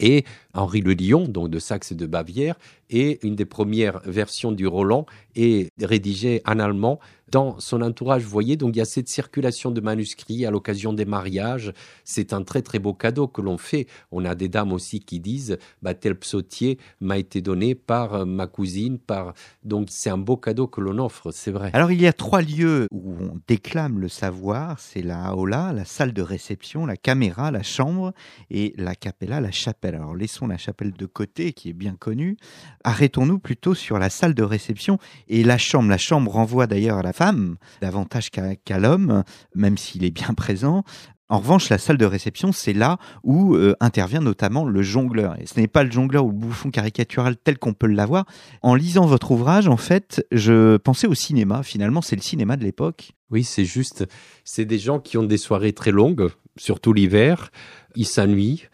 [0.00, 0.24] et
[0.58, 2.56] Henri le Lion, donc de Saxe et de Bavière,
[2.90, 6.98] et une des premières versions du Roland est rédigée en allemand
[7.30, 8.22] dans son entourage.
[8.22, 11.72] Vous voyez, donc il y a cette circulation de manuscrits à l'occasion des mariages.
[12.04, 13.86] C'est un très très beau cadeau que l'on fait.
[14.12, 18.24] On a des dames aussi qui disent, bah, tel psautier m'a été donné par euh,
[18.24, 19.34] ma cousine, par
[19.64, 21.70] donc c'est un beau cadeau que l'on offre, c'est vrai.
[21.74, 25.84] Alors il y a trois lieux où on déclame le savoir, c'est la aula, la
[25.84, 28.12] salle de réception, la caméra, la chambre
[28.50, 29.94] et la capella, la chapelle.
[29.94, 32.36] Alors laissons la chapelle de côté qui est bien connue
[32.84, 35.88] arrêtons-nous plutôt sur la salle de réception et la chambre.
[35.88, 39.24] La chambre renvoie d'ailleurs à la femme davantage qu'à l'homme,
[39.54, 40.84] même s'il est bien présent.
[41.30, 45.38] En revanche, la salle de réception, c'est là où euh, intervient notamment le jongleur.
[45.38, 48.24] Et ce n'est pas le jongleur ou le bouffon caricatural tel qu'on peut l'avoir.
[48.62, 51.62] En lisant votre ouvrage, en fait, je pensais au cinéma.
[51.62, 53.12] Finalement, c'est le cinéma de l'époque.
[53.30, 54.06] Oui, c'est juste.
[54.44, 57.50] C'est des gens qui ont des soirées très longues, surtout l'hiver.
[57.94, 58.64] Ils s'ennuient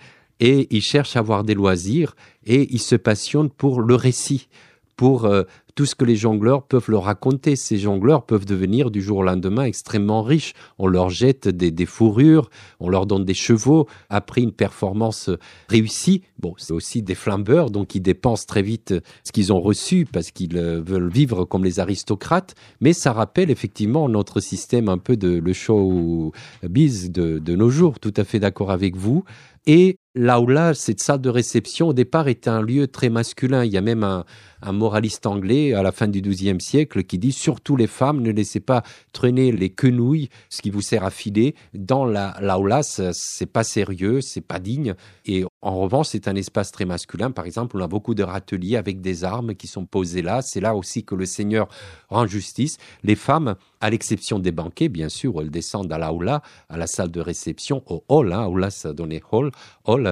[0.45, 2.15] et ils cherchent à avoir des loisirs
[2.45, 4.49] et ils se passionnent pour le récit,
[4.95, 7.57] pour euh, tout ce que les jongleurs peuvent leur raconter.
[7.57, 10.53] Ces jongleurs peuvent devenir du jour au lendemain extrêmement riches.
[10.79, 13.89] On leur jette des, fourrures, on leur donne des chevaux.
[14.11, 15.31] Après une performance
[15.71, 20.05] réussie, bon, c'est aussi des flambeurs, donc ils dépensent très vite ce qu'ils ont reçu
[20.05, 22.55] parce qu'ils euh, veulent vivre comme les aristocrates.
[22.83, 26.33] Mais ça rappelle effectivement notre système un peu de le show
[26.63, 27.99] biz de, de nos jours.
[27.99, 29.25] Tout à fait d'accord avec vous.
[29.67, 33.65] Et l'aula, cette salle de réception, au départ, était un lieu très masculin.
[33.65, 34.25] Il y a même un,
[34.73, 38.61] moraliste anglais à la fin du XIIe siècle qui dit surtout les femmes, ne laissez
[38.61, 41.55] pas traîner les quenouilles, ce qui vous sert à filer.
[41.75, 44.95] Dans la l'aula, c'est pas sérieux, c'est pas digne.
[45.27, 47.31] Et en revanche, c'est un espace très masculin.
[47.31, 50.41] Par exemple, on a beaucoup de râteliers avec des armes qui sont posées là.
[50.41, 51.69] C'est là aussi que le Seigneur
[52.09, 52.79] rend justice.
[53.03, 56.41] Les femmes, à l'exception des banquets, bien sûr, elles descendent à l'aula,
[56.71, 58.33] à la salle de réception, au hall.
[58.33, 59.51] Hein, aula, ça donnait hall,
[59.85, 60.04] hall.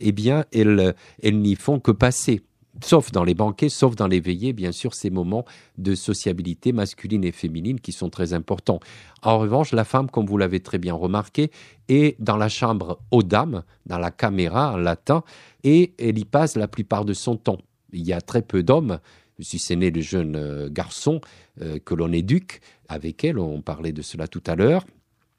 [0.00, 2.42] Eh bien, elles, elles n'y font que passer
[2.82, 5.44] sauf dans les banquets, sauf dans les veillées, bien sûr, ces moments
[5.78, 8.80] de sociabilité masculine et féminine qui sont très importants.
[9.22, 11.50] En revanche, la femme, comme vous l'avez très bien remarqué,
[11.88, 15.22] est dans la chambre aux dames, dans la caméra en latin,
[15.64, 17.58] et elle y passe la plupart de son temps.
[17.92, 18.98] Il y a très peu d'hommes,
[19.38, 21.20] si ce n'est le jeune euh, garçon
[21.60, 24.84] euh, que l'on éduque avec elle, on parlait de cela tout à l'heure,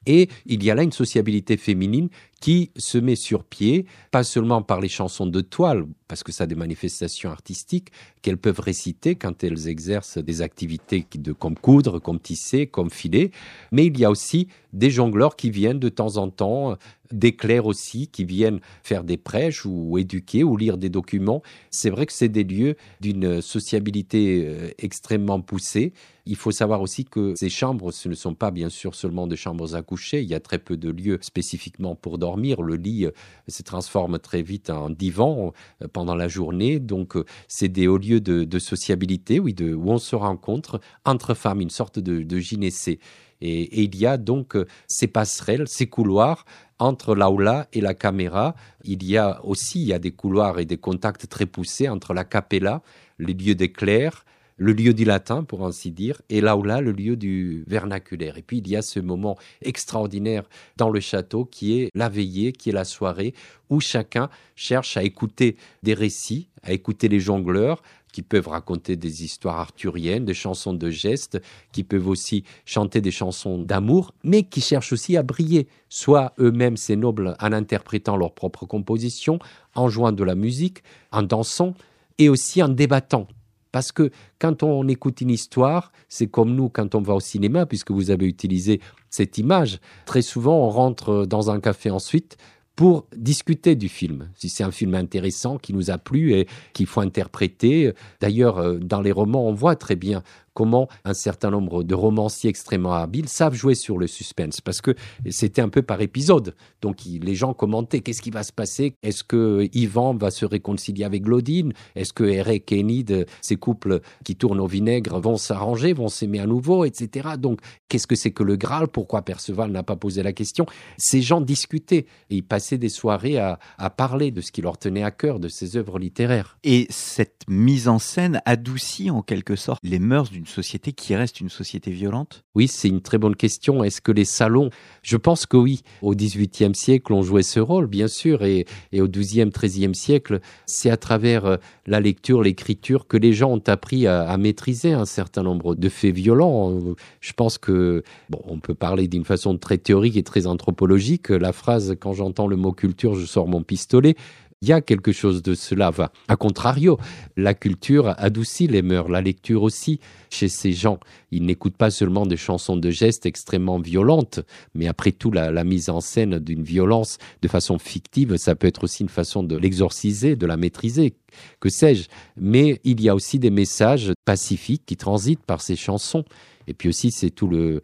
[0.06, 2.08] et il y a là une sociabilité féminine
[2.40, 6.44] qui se met sur pied, pas seulement par les chansons de toile, parce que ça
[6.44, 7.90] a des manifestations artistiques
[8.22, 13.32] qu'elles peuvent réciter quand elles exercent des activités de, comme coudre, comme tisser, comme filer,
[13.72, 16.76] mais il y a aussi des jongleurs qui viennent de temps en temps,
[17.10, 21.42] des clercs aussi qui viennent faire des prêches ou éduquer ou lire des documents.
[21.70, 25.94] C'est vrai que c'est des lieux d'une sociabilité euh, extrêmement poussée.
[26.26, 29.36] Il faut savoir aussi que ces chambres, ce ne sont pas bien sûr seulement des
[29.36, 33.06] chambres à coucher, il y a très peu de lieux spécifiquement pour dormir le lit
[33.06, 33.10] euh,
[33.48, 35.52] se transforme très vite en divan
[35.82, 36.78] euh, pendant la journée.
[36.78, 41.34] Donc, euh, c'est des hauts lieux de, sociabilité oui, de, où on se rencontre entre
[41.34, 42.98] femmes, une sorte de, gynécée.
[43.40, 44.56] Et, il y a donc
[44.86, 46.44] ces passerelles, ces couloirs
[46.78, 48.54] entre l'aula et la caméra.
[48.84, 52.14] Il y a aussi il y a des couloirs et des contacts très poussés entre
[52.14, 52.82] la capella,
[53.18, 54.24] les lieux d'éclair,
[54.58, 58.36] le lieu du latin, pour ainsi dire, et l'aula, le lieu du vernaculaire.
[58.36, 60.44] Et puis il y a ce moment extraordinaire
[60.76, 63.34] dans le château qui est la veillée, qui est la soirée,
[63.70, 67.82] où chacun cherche à écouter des récits, à écouter les jongleurs,
[68.12, 71.40] qui peuvent raconter des histoires arthuriennes, des chansons de gestes,
[71.72, 76.76] qui peuvent aussi chanter des chansons d'amour, mais qui cherchent aussi à briller, soit eux-mêmes
[76.76, 79.38] ces nobles en interprétant leurs propres compositions,
[79.74, 80.82] en jouant de la musique,
[81.12, 81.74] en dansant,
[82.18, 83.28] et aussi en débattant
[83.72, 87.66] parce que quand on écoute une histoire, c'est comme nous quand on va au cinéma,
[87.66, 89.78] puisque vous avez utilisé cette image.
[90.06, 92.36] Très souvent, on rentre dans un café ensuite
[92.78, 94.28] pour discuter du film.
[94.36, 97.92] Si c'est un film intéressant qui nous a plu et qu'il faut interpréter.
[98.20, 100.22] D'ailleurs, euh, dans les romans, on voit très bien
[100.58, 104.96] comment un certain nombre de romanciers extrêmement habiles savent jouer sur le suspense, parce que
[105.30, 106.56] c'était un peu par épisode.
[106.82, 108.94] Donc les gens commentaient qu'est-ce qui va se passer?
[109.04, 114.00] Est-ce que Ivan va se réconcilier avec Glodine Est-ce que Eric et Enid, ces couples
[114.24, 117.36] qui tournent au vinaigre, vont s'arranger, vont s'aimer à nouveau, etc.
[117.38, 118.88] Donc qu'est-ce que c'est que le Graal?
[118.88, 120.66] Pourquoi Perceval n'a pas posé la question?
[120.96, 124.76] Ces gens discutaient et ils passaient des soirées à, à parler de ce qui leur
[124.76, 126.58] tenait à cœur, de ces œuvres littéraires.
[126.64, 131.40] Et cette mise en scène adoucit en quelque sorte les mœurs d'une société qui reste
[131.40, 133.84] une société violente Oui, c'est une très bonne question.
[133.84, 134.70] Est-ce que les salons,
[135.02, 135.82] je pense que oui.
[136.02, 138.66] Au XVIIIe siècle, on jouait ce rôle, bien sûr, et,
[138.98, 143.62] au XIIe, XIIIe siècle, c'est à travers euh, la lecture, l'écriture que les gens ont
[143.66, 146.80] appris à, maîtriser un certain nombre de faits violents.
[147.20, 151.30] Je pense que, bon, on peut parler d'une façon très théorique et très anthropologique.
[151.30, 154.16] La phrase, quand j'entends le mot culture, je sors mon pistolet.
[154.60, 155.90] Il y a quelque chose de cela.
[155.90, 156.10] Va.
[156.26, 156.98] A contrario,
[157.36, 160.00] la culture adoucit les mœurs, la lecture aussi.
[160.30, 160.98] Chez ces gens,
[161.30, 164.40] ils n'écoutent pas seulement des chansons de gestes extrêmement violentes,
[164.74, 168.82] mais après tout, la, mise en scène d'une violence de façon fictive, ça peut être
[168.82, 171.14] aussi une façon de l'exorciser, de la maîtriser,
[171.60, 172.08] que sais-je.
[172.36, 176.24] Mais il y a aussi des messages pacifiques qui transitent par ces chansons.
[176.68, 177.82] Et puis aussi, c'est tout le,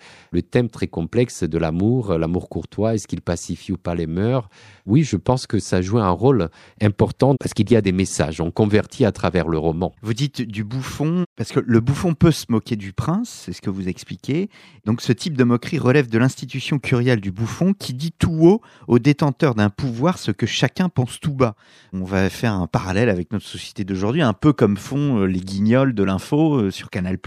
[0.51, 4.49] thème très complexe de l'amour, l'amour courtois, est-ce qu'il pacifie ou pas les mœurs?
[4.87, 6.51] Oui, je pense que ça joue un rôle
[6.83, 9.95] important parce qu'il y a des messages, on convertit à travers le roman.
[10.03, 13.63] Vous dites du bouffon, parce que le bouffon peut se moquer du prince, c'est ce
[13.63, 14.51] que vous expliquez.
[14.85, 18.61] Donc ce type de moquerie relève de l'institution curiale du bouffon qui dit tout haut
[18.87, 21.55] au détenteur d'un pouvoir ce que chacun pense tout bas.
[21.93, 25.41] On va faire un parallèle avec notre société d'aujourd'hui, un peu comme font euh, les
[25.41, 27.19] guignols de l'info euh, sur Canal+.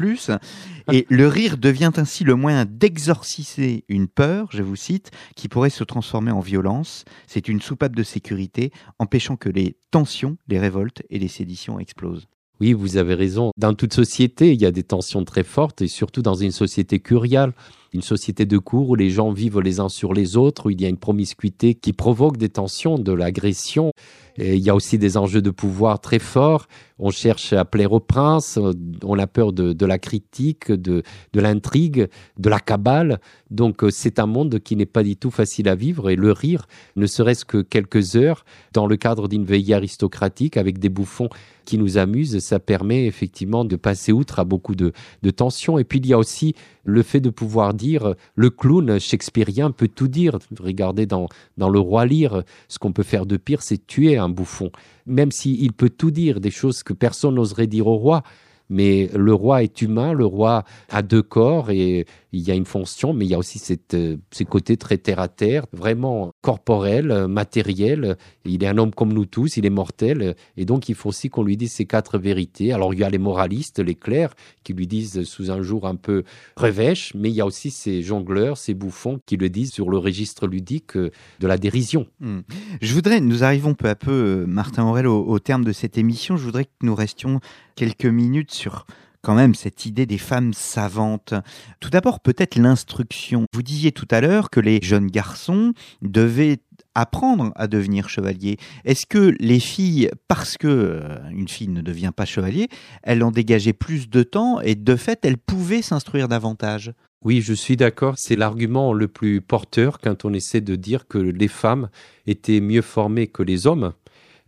[0.91, 5.69] Et le rire devient ainsi le moyen d'exorciser une peur, je vous cite, qui pourrait
[5.69, 7.05] se transformer en violence.
[7.27, 12.27] C'est une soupape de sécurité, empêchant que les tensions, les révoltes et les séditions explosent.
[12.59, 13.51] Oui, vous avez raison.
[13.57, 16.99] Dans toute société, il y a des tensions très fortes, et surtout dans une société
[16.99, 17.53] curiale,
[17.93, 20.81] une société de cours où les gens vivent les uns sur les autres, où il
[20.81, 23.91] y a une promiscuité qui provoque des tensions, de l'agression.
[24.37, 26.67] Il y a aussi des enjeux de pouvoir très forts.
[26.99, 28.59] On cherche à plaire au prince,
[29.03, 32.07] on a peur de, la critique, de, de l'intrigue,
[32.37, 33.19] de la cabale.
[33.49, 36.31] Donc euh, c'est un monde qui n'est pas du tout facile à vivre et le
[36.31, 41.29] rire, ne serait-ce que quelques heures, dans le cadre d'une veillée aristocratique avec des bouffons
[41.65, 45.77] qui nous amusent, ça permet effectivement de passer outre à beaucoup de, de tensions.
[45.77, 49.87] Et puis il y a aussi le fait de pouvoir dire le clown shakespearien peut
[49.87, 50.37] tout dire.
[50.59, 54.27] Regardez dans, dans Le Roi Lear, ce qu'on peut faire de pire, c'est tuer un
[54.27, 54.71] bouffon.
[55.05, 58.23] Même s'il peut tout dire, des choses que personne n'oserait dire au roi,
[58.69, 62.65] mais le roi est humain, le roi a deux corps et il y a une
[62.65, 66.31] fonction, mais il y a aussi cette, euh, ces côtés très terre à terre, vraiment
[66.41, 68.17] corporel, euh, matériel.
[68.45, 71.29] Il est un homme comme nous tous, il est mortel, et donc il faut aussi
[71.29, 72.73] qu'on lui dise ces quatre vérités.
[72.73, 75.95] Alors il y a les moralistes, les clercs, qui lui disent sous un jour un
[75.95, 76.23] peu
[76.55, 79.97] revêche, mais il y a aussi ces jongleurs, ces bouffons qui le disent sur le
[79.97, 82.07] registre ludique euh, de la dérision.
[82.19, 82.41] Hmm.
[82.81, 86.37] Je voudrais, nous arrivons peu à peu, Martin Aurel, au terme de cette émission.
[86.37, 87.39] Je voudrais que nous restions
[87.75, 88.85] quelques minutes sur
[89.27, 91.33] quand même cette idée des femmes savantes.
[91.81, 93.43] Tout d'abord, peut-être l'instruction.
[93.51, 96.59] Vous disiez tout à l'heure que les jeunes garçons devaient
[96.95, 98.55] apprendre à devenir chevalier.
[98.85, 102.69] Est-ce que les filles, parce que euh, une fille ne devient pas chevalier,
[103.03, 106.93] elles ont dégagé plus de temps et de fait, elles pouvaient s'instruire davantage?
[107.21, 108.13] Oui, je suis d'accord.
[108.17, 111.89] C'est l'argument le plus porteur quand on essaie de dire que les femmes
[112.27, 113.91] étaient mieux formées que les hommes.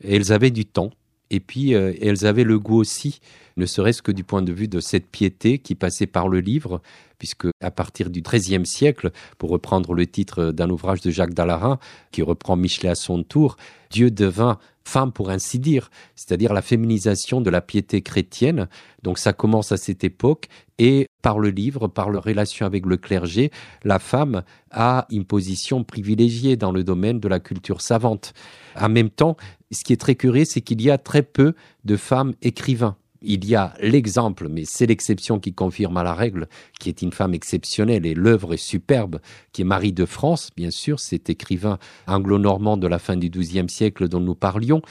[0.02, 0.92] elles avaient du temps.
[1.32, 3.22] Et puis, euh, elles avaient le goût aussi,
[3.58, 6.82] ne serait-ce que du point de vue de cette piété qui passait par le livre,
[7.18, 11.80] puisque à partir du XIIIe siècle, pour reprendre le titre d'un ouvrage de Jacques Dallarin,
[12.12, 13.58] qui reprend Michelet à son tour,
[13.92, 14.60] Dieu devint
[14.90, 18.68] femme pour ainsi dire, c'est-à-dire la féminisation de la piété chrétienne.
[19.04, 20.48] Donc ça commence à cette époque
[20.80, 23.52] et par le livre, par leur relation avec le clergé,
[23.84, 28.34] la femme a une position privilégiée dans le domaine de la culture savante.
[28.76, 29.38] En même temps,
[29.72, 31.54] ce qui est très curieux, c'est qu'il y a très peu
[31.86, 36.48] de femmes écrivains il y a l'exemple, mais c'est l'exception qui confirme à la règle,
[36.80, 39.20] qui est une femme exceptionnelle et l'œuvre est superbe,
[39.52, 43.70] qui est Marie de France, bien sûr, cet écrivain anglo-normand de la fin du XIIe
[43.70, 44.82] siècle dont nous parlions,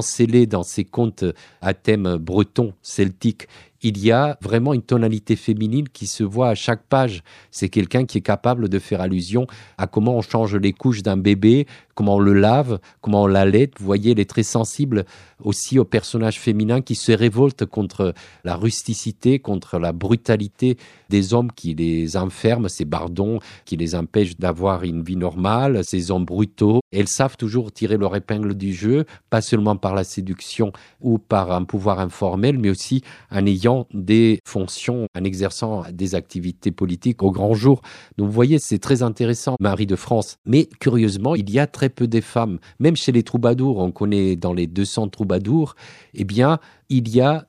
[0.00, 1.24] scellé dans ses contes
[1.60, 3.46] à thème breton, celtique,
[3.82, 7.22] il y a vraiment une tonalité féminine qui se voit à chaque page.
[7.50, 11.16] C'est quelqu'un qui est capable de faire allusion à comment on change les couches d'un
[11.16, 13.70] bébé, comment on le lave, comment on l'allait.
[13.78, 15.04] Vous voyez, elle est très sensible
[15.40, 18.14] aussi aux personnages féminins qui se révoltent contre
[18.44, 20.76] la rusticité, contre la brutalité
[21.10, 26.10] des hommes qui les enferment, ces bardons qui les empêchent d'avoir une vie normale, ces
[26.10, 26.80] hommes brutaux.
[26.92, 31.52] Elles savent toujours tirer leur épingle du jeu, pas seulement par la séduction ou par
[31.52, 37.30] un pouvoir informel, mais aussi en ayant des fonctions, en exerçant des activités politiques au
[37.30, 37.82] grand jour.
[38.16, 40.36] Donc vous voyez, c'est très intéressant, Marie de France.
[40.46, 42.58] Mais curieusement, il y a très peu des femmes.
[42.78, 45.74] Même chez les troubadours, on connaît dans les 200 troubadours,
[46.14, 46.58] eh bien,
[46.88, 47.46] il y a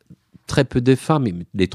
[0.48, 1.28] très peu de femmes.
[1.54, 1.70] Les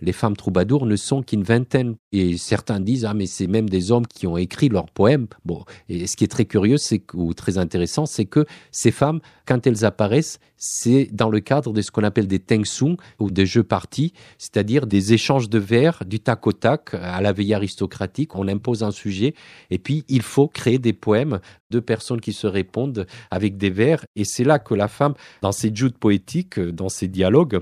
[0.00, 1.96] les femmes troubadours, ne sont qu'une vingtaine.
[2.12, 5.26] Et certains disent, ah, mais c'est même des hommes qui ont écrit leurs poèmes.
[5.44, 9.20] Bon, et ce qui est très curieux, c'est ou très intéressant, c'est que ces femmes,
[9.46, 13.46] quand elles apparaissent, c'est dans le cadre de ce qu'on appelle des tengsung ou des
[13.46, 18.34] jeux partis, c'est-à-dire des échanges de vers du tac au tac à la veille aristocratique.
[18.34, 19.34] On impose un sujet
[19.70, 21.40] et puis il faut créer des poèmes
[21.74, 24.04] de personnes qui se répondent avec des vers.
[24.16, 27.60] Et c'est là que la femme, dans ses joutes poétiques, dans ses dialogues,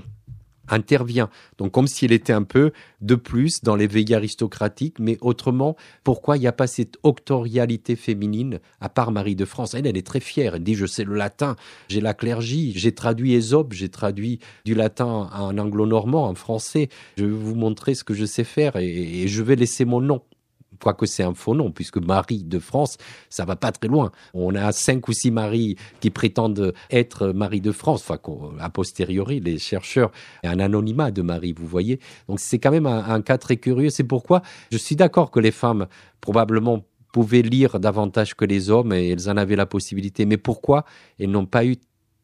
[0.69, 1.29] intervient.
[1.57, 6.37] Donc comme s'il était un peu de plus dans les veillées aristocratiques, mais autrement, pourquoi
[6.37, 9.73] il n'y a pas cette octorialité féminine, à part Marie de France?
[9.73, 11.55] Elle, elle est très fière, elle dit, je sais le latin,
[11.89, 17.25] j'ai la clergie, j'ai traduit Ésope, j'ai traduit du latin en anglo-normand, en français, je
[17.25, 20.21] vais vous montrer ce que je sais faire et je vais laisser mon nom
[20.83, 22.97] quoique c'est un faux nom, puisque Marie de France,
[23.29, 24.11] ça va pas très loin.
[24.33, 28.19] On a cinq ou six maris qui prétendent être Marie de France, enfin,
[28.59, 30.11] a posteriori, les chercheurs,
[30.43, 31.99] un anonymat de Marie, vous voyez.
[32.27, 33.89] Donc c'est quand même un, un cas très curieux.
[33.89, 35.87] C'est pourquoi je suis d'accord que les femmes,
[36.19, 40.25] probablement, pouvaient lire davantage que les hommes et elles en avaient la possibilité.
[40.25, 40.83] Mais pourquoi
[41.19, 41.77] elles n'ont pas eu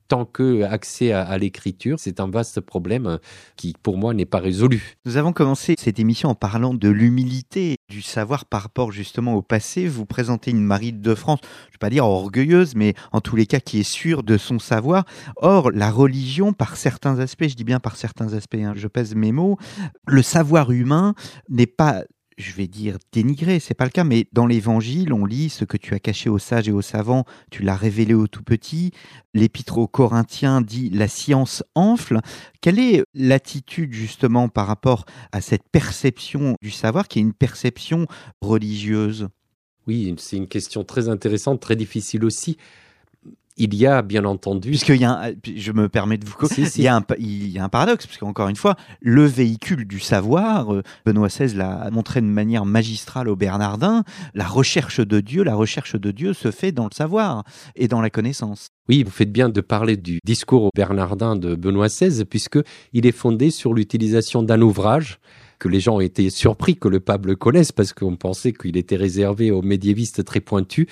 [0.09, 3.17] tant que accès à, l'écriture, c'est un vaste problème euh,
[3.55, 4.97] qui, pour moi, n'est pas résolu.
[5.05, 9.41] Nous avons commencé cette émission en parlant de l'humilité du savoir par rapport justement au
[9.41, 9.87] passé.
[9.87, 13.35] Vous présentez une Marie de France, je ne vais pas dire orgueilleuse, mais en tous
[13.35, 15.05] les cas qui est sûre de son savoir.
[15.37, 19.13] Or, la religion, par certains aspects, je dis bien par certains aspects, hein, je pèse
[19.13, 19.57] mes mots,
[20.07, 21.13] le savoir humain
[21.49, 22.03] n'est pas
[22.39, 25.77] je vais dire dénigrer, c'est pas le cas, mais dans l'évangile, on lit ce que
[25.77, 28.91] tu as caché aux sages et aux savants, tu l'as révélé aux tout petits.
[29.33, 32.19] L'épître aux Corinthiens dit la science enfle.
[32.61, 38.07] Quelle est l'attitude justement par rapport à cette perception du savoir qui est une perception
[38.41, 39.27] religieuse?
[39.85, 42.57] Oui, c'est une question très intéressante, très difficile aussi
[43.59, 44.69] il y a bien entendu.
[44.69, 47.49] Puisqu'il y a un, je me permets de vous si, Il, y a un, il
[47.49, 51.55] y a un paradoxe, parce qu'encore une fois, le véhicule du savoir, euh, Benoît XVI
[51.55, 54.03] l'a montré de manière magistrale au Bernardin,
[54.33, 57.43] la recherche de Dieu, la recherche de Dieu se fait dans le savoir
[57.75, 58.69] et dans la connaissance.
[58.87, 63.11] Oui, vous faites bien de parler du discours au Bernardin de Benoît XVI, puisqu'il est
[63.11, 65.19] fondé sur l'utilisation d'un ouvrage
[65.59, 68.77] que les gens ont été surpris que le pape le connaisse parce qu'on pensait qu'il
[68.77, 70.87] était réservé aux médiévistes très pointus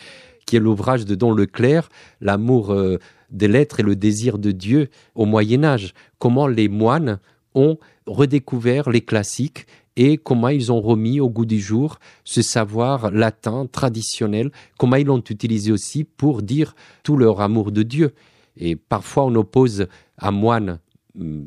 [0.47, 1.89] qui est l'ouvrage de Don Leclerc,
[2.21, 2.97] L'amour euh,
[3.29, 5.93] des lettres et le désir de Dieu au Moyen Âge.
[6.17, 7.19] Comment les moines
[7.53, 7.77] ont
[8.07, 9.67] redécouvert les classiques
[9.97, 15.07] et comment ils ont remis au goût du jour ce savoir latin traditionnel, comment ils
[15.07, 18.13] l'ont utilisé aussi pour dire tout leur amour de Dieu.
[18.55, 19.87] Et parfois on oppose
[20.17, 20.79] à moine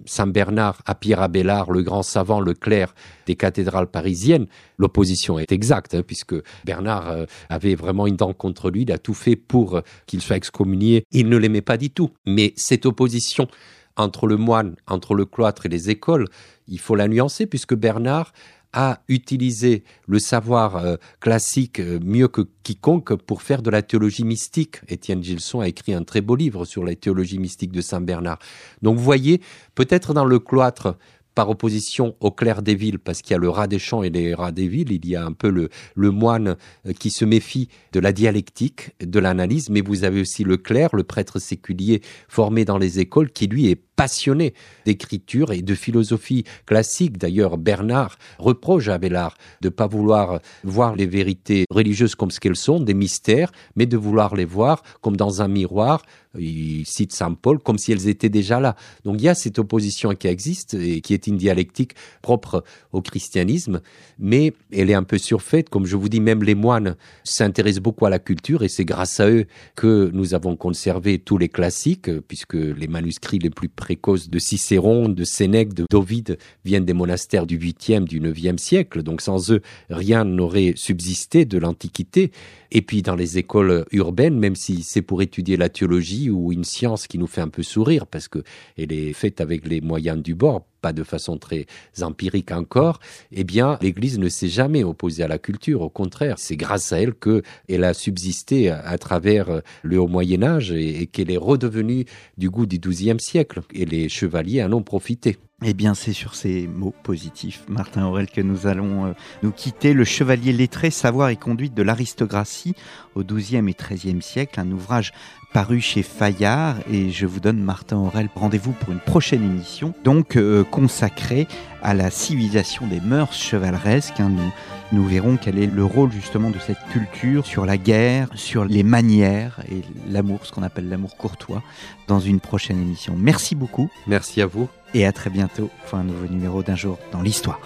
[0.07, 2.95] Saint Bernard à Pierre Abélard, le grand savant, le clerc
[3.27, 4.47] des cathédrales parisiennes,
[4.79, 8.99] l'opposition est exacte, hein, puisque Bernard euh, avait vraiment une dent contre lui, il a
[8.99, 12.11] tout fait pour euh, qu'il soit excommunié, il ne l'aimait pas du tout.
[12.27, 13.49] Mais cette opposition
[13.97, 16.27] entre le moine, entre le cloître et les écoles,
[16.67, 18.33] il faut la nuancer, puisque Bernard
[18.73, 24.25] a utilisé le savoir euh, classique euh, mieux que quiconque pour faire de la théologie
[24.25, 24.81] mystique.
[24.89, 28.39] Étienne Gilson a écrit un très beau livre sur la théologie mystique de Saint Bernard.
[28.83, 29.41] Donc vous voyez,
[29.75, 30.97] peut-être dans le cloître,
[31.35, 34.11] par opposition au clerc des villes, parce qu'il y a le rat des champs et
[34.11, 36.57] les rats des villes, il y a un peu le, le moine
[36.87, 40.95] euh, qui se méfie de la dialectique, de l'analyse, mais vous avez aussi le clerc,
[40.95, 44.55] le prêtre séculier formé dans les écoles, qui lui est passionné
[44.87, 47.19] d'écriture et de philosophie classique.
[47.19, 52.41] D'ailleurs, Bernard reproche à Abélard de ne pas vouloir voir les vérités religieuses comme ce
[52.41, 56.01] qu'elles sont, des mystères, mais de vouloir les voir comme dans un miroir.
[56.39, 58.77] Il cite Saint Paul comme si elles étaient déjà là.
[59.05, 63.03] Donc il y a cette opposition qui existe et qui est une dialectique propre au
[63.03, 63.81] christianisme,
[64.19, 65.69] mais elle est un peu surfaite.
[65.69, 69.19] Comme je vous dis, même les moines s'intéressent beaucoup à la culture et c'est grâce
[69.19, 74.31] à eux que nous avons conservé tous les classiques, puisque les manuscrits les plus causes
[74.31, 79.03] de Cicéron, de Sénèque, de Dovide viennent des monastères du 8e, du 9e siècle.
[79.03, 82.31] Donc sans eux, rien n'aurait subsisté de l'Antiquité.
[82.73, 86.65] Et puis dans les écoles urbaines, même si c'est pour étudier la théologie ou une
[86.65, 88.43] science qui nous fait un peu sourire parce que
[88.77, 91.67] elle est faite avec les moyens du bord, pas de façon très
[92.03, 93.01] empirique encore,
[93.33, 95.83] eh bien, l'Église ne s'est jamais opposée à la culture.
[95.83, 100.73] Au contraire, c'est grâce à elle qu'elle a subsisté à, travers le Haut Moyen Âge
[100.73, 102.05] et, et qu'elle est redevenue
[102.39, 103.61] du goût du XIIe siècle.
[103.73, 105.37] Et les chevaliers en ont profité.
[105.63, 109.93] Eh bien, c'est sur ces mots positifs, Martin Aurel, que nous allons euh, nous quitter.
[109.93, 112.75] Le Chevalier lettré, savoir et conduite de l'aristocratie
[113.15, 115.13] au XIIe et XIIIe siècle, un ouvrage
[115.53, 116.77] paru chez Fayard.
[116.91, 121.47] Et je vous donne, Martin Aurel, rendez-vous pour une prochaine émission, donc euh, consacrée
[121.83, 124.19] à la civilisation des mœurs chevaleresques.
[124.19, 124.31] Hein.
[124.31, 124.53] nous,
[124.93, 128.83] nous verrons quel est le rôle justement de cette culture sur la guerre, sur les
[128.83, 131.63] manières et l'amour, ce qu'on appelle l'amour courtois,
[132.09, 133.15] dans une prochaine émission.
[133.17, 133.89] Merci beaucoup.
[134.07, 137.61] Merci à vous et à très bientôt pour un nouveau numéro d'un jour dans l'histoire.